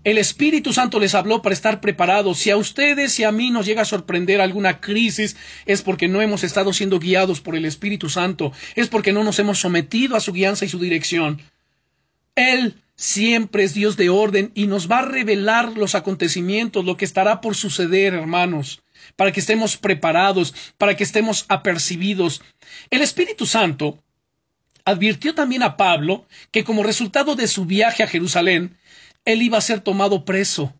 [0.04, 2.38] El Espíritu Santo les habló para estar preparados.
[2.38, 6.22] Si a ustedes y a mí nos llega a sorprender alguna crisis, es porque no
[6.22, 10.20] hemos estado siendo guiados por el Espíritu Santo, es porque no nos hemos sometido a
[10.20, 11.42] su guianza y su dirección.
[12.36, 17.04] Él siempre es Dios de orden y nos va a revelar los acontecimientos, lo que
[17.04, 18.82] estará por suceder, hermanos,
[19.16, 22.42] para que estemos preparados, para que estemos apercibidos.
[22.90, 23.98] El Espíritu Santo
[24.86, 28.78] advirtió también a Pablo que como resultado de su viaje a Jerusalén,
[29.26, 30.72] él iba a ser tomado preso.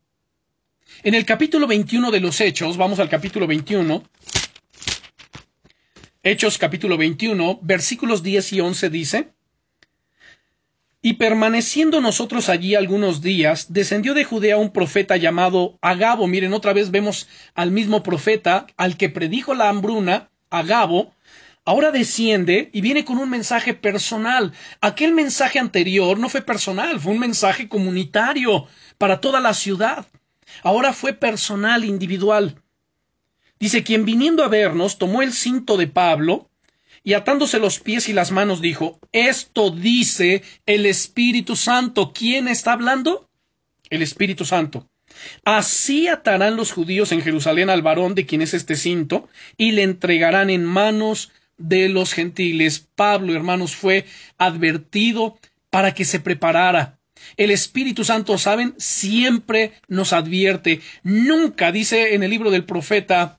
[1.02, 4.04] En el capítulo 21 de los Hechos, vamos al capítulo 21,
[6.22, 9.28] Hechos capítulo 21, versículos 10 y 11 dice,
[11.02, 16.28] Y permaneciendo nosotros allí algunos días, descendió de Judea un profeta llamado Agabo.
[16.28, 21.12] Miren, otra vez vemos al mismo profeta al que predijo la hambruna, Agabo,
[21.66, 24.52] ahora desciende y viene con un mensaje personal.
[24.80, 30.06] Aquel mensaje anterior no fue personal, fue un mensaje comunitario para toda la ciudad.
[30.62, 32.62] Ahora fue personal, individual.
[33.58, 36.48] Dice, quien viniendo a vernos tomó el cinto de Pablo
[37.02, 42.12] y atándose los pies y las manos dijo, esto dice el Espíritu Santo.
[42.12, 43.28] ¿Quién está hablando?
[43.90, 44.88] El Espíritu Santo.
[45.44, 49.82] Así atarán los judíos en Jerusalén al varón de quien es este cinto y le
[49.82, 52.86] entregarán en manos de los gentiles.
[52.94, 54.04] Pablo, hermanos, fue
[54.38, 55.38] advertido
[55.70, 56.98] para que se preparara.
[57.36, 60.80] El Espíritu Santo, saben, siempre nos advierte.
[61.02, 63.38] Nunca, dice en el libro del profeta,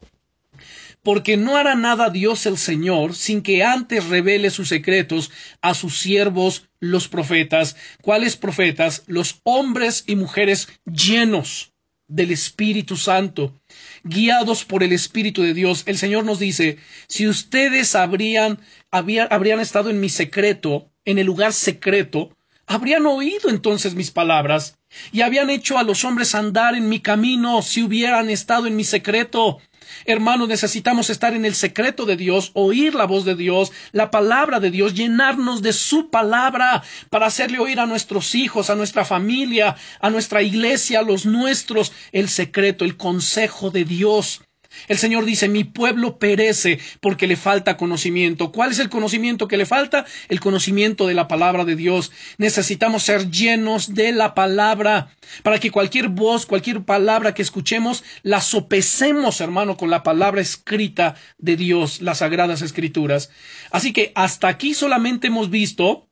[1.04, 6.00] porque no hará nada Dios el Señor sin que antes revele sus secretos a sus
[6.00, 7.78] siervos los profetas.
[8.02, 9.04] ¿Cuáles profetas?
[9.08, 11.72] Los hombres y mujeres llenos
[12.08, 13.60] del Espíritu Santo,
[14.04, 15.84] guiados por el Espíritu de Dios.
[15.86, 16.78] El Señor nos dice,
[17.08, 18.60] si ustedes habrían,
[18.92, 22.36] habrían estado en mi secreto, en el lugar secreto,
[22.66, 24.78] habrían oído entonces mis palabras
[25.12, 28.84] y habían hecho a los hombres andar en mi camino si hubieran estado en mi
[28.84, 29.60] secreto.
[30.06, 34.60] Hermanos, necesitamos estar en el secreto de Dios, oír la voz de Dios, la palabra
[34.60, 39.76] de Dios, llenarnos de su palabra para hacerle oír a nuestros hijos, a nuestra familia,
[40.00, 44.42] a nuestra iglesia, a los nuestros, el secreto, el consejo de Dios.
[44.88, 48.52] El Señor dice, mi pueblo perece porque le falta conocimiento.
[48.52, 50.06] ¿Cuál es el conocimiento que le falta?
[50.30, 52.12] El conocimiento de la palabra de Dios.
[52.38, 55.10] Necesitamos ser llenos de la palabra
[55.44, 61.16] para que cualquier voz, cualquier palabra que escuchemos, la sopesemos, hermano, con la palabra escrita
[61.38, 63.30] de Dios, las sagradas escrituras.
[63.72, 66.07] Así que hasta aquí solamente hemos visto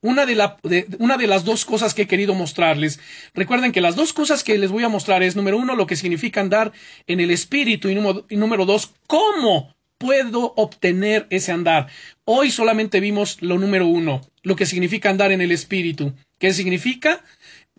[0.00, 0.58] una de, la,
[0.98, 3.00] una de, las dos cosas que he querido mostrarles.
[3.34, 5.96] Recuerden que las dos cosas que les voy a mostrar es, número uno, lo que
[5.96, 6.72] significa andar
[7.06, 11.88] en el Espíritu y número, y número dos, cómo puedo obtener ese andar.
[12.24, 16.14] Hoy solamente vimos lo número uno, lo que significa andar en el Espíritu.
[16.38, 17.24] ¿Qué significa?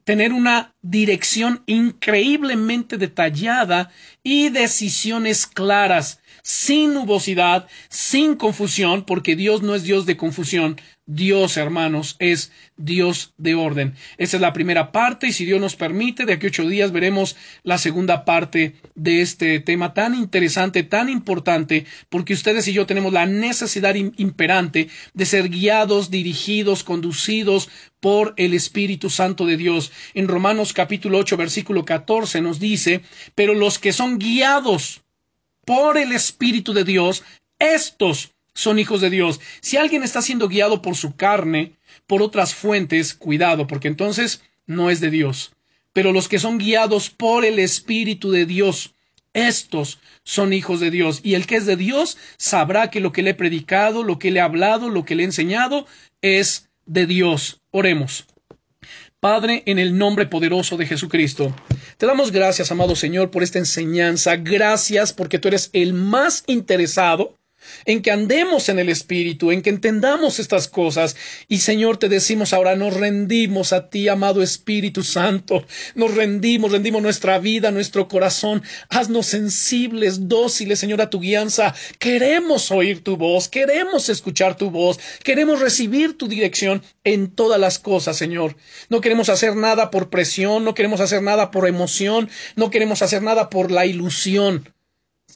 [0.09, 3.91] tener una dirección increíblemente detallada
[4.23, 11.57] y decisiones claras, sin nubosidad, sin confusión, porque Dios no es Dios de confusión, Dios,
[11.57, 13.95] hermanos, es Dios de orden.
[14.19, 16.91] Esa es la primera parte y si Dios nos permite, de aquí a ocho días
[16.91, 22.85] veremos la segunda parte de este tema tan interesante, tan importante, porque ustedes y yo
[22.85, 29.91] tenemos la necesidad imperante de ser guiados, dirigidos, conducidos por el Espíritu Santo de Dios.
[30.13, 33.01] En Romanos capítulo 8, versículo 14 nos dice,
[33.33, 35.01] pero los que son guiados
[35.65, 37.23] por el Espíritu de Dios,
[37.57, 39.39] estos son hijos de Dios.
[39.61, 44.89] Si alguien está siendo guiado por su carne, por otras fuentes, cuidado, porque entonces no
[44.89, 45.53] es de Dios.
[45.93, 48.93] Pero los que son guiados por el Espíritu de Dios,
[49.33, 51.21] estos son hijos de Dios.
[51.23, 54.29] Y el que es de Dios sabrá que lo que le he predicado, lo que
[54.29, 55.87] le he hablado, lo que le he enseñado,
[56.21, 57.61] es de Dios.
[57.71, 58.25] Oremos.
[59.21, 61.55] Padre, en el nombre poderoso de Jesucristo,
[61.97, 64.35] te damos gracias, amado Señor, por esta enseñanza.
[64.35, 67.39] Gracias porque tú eres el más interesado
[67.85, 71.15] en que andemos en el Espíritu, en que entendamos estas cosas.
[71.47, 75.65] Y Señor, te decimos ahora, nos rendimos a ti, amado Espíritu Santo,
[75.95, 78.63] nos rendimos, rendimos nuestra vida, nuestro corazón.
[78.89, 81.73] Haznos sensibles, dóciles, Señor, a tu guianza.
[81.99, 87.79] Queremos oír tu voz, queremos escuchar tu voz, queremos recibir tu dirección en todas las
[87.79, 88.55] cosas, Señor.
[88.89, 93.21] No queremos hacer nada por presión, no queremos hacer nada por emoción, no queremos hacer
[93.21, 94.73] nada por la ilusión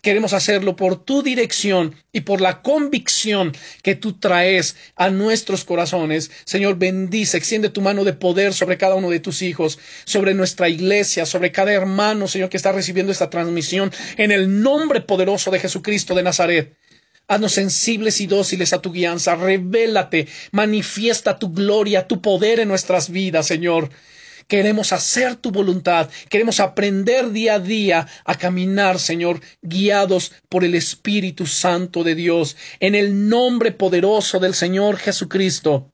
[0.03, 6.29] queremos hacerlo por tu dirección y por la convicción que tú traes a nuestros corazones.
[6.43, 10.67] Señor, bendice, extiende tu mano de poder sobre cada uno de tus hijos, sobre nuestra
[10.67, 15.59] iglesia, sobre cada hermano, Señor, que está recibiendo esta transmisión, en el nombre poderoso de
[15.59, 16.75] Jesucristo de Nazaret.
[17.29, 19.35] Haznos sensibles y dóciles a tu guianza.
[19.35, 23.89] Revélate, manifiesta tu gloria, tu poder en nuestras vidas, Señor.
[24.47, 26.09] Queremos hacer tu voluntad.
[26.29, 32.57] Queremos aprender día a día a caminar, Señor, guiados por el Espíritu Santo de Dios.
[32.79, 35.92] En el nombre poderoso del Señor Jesucristo.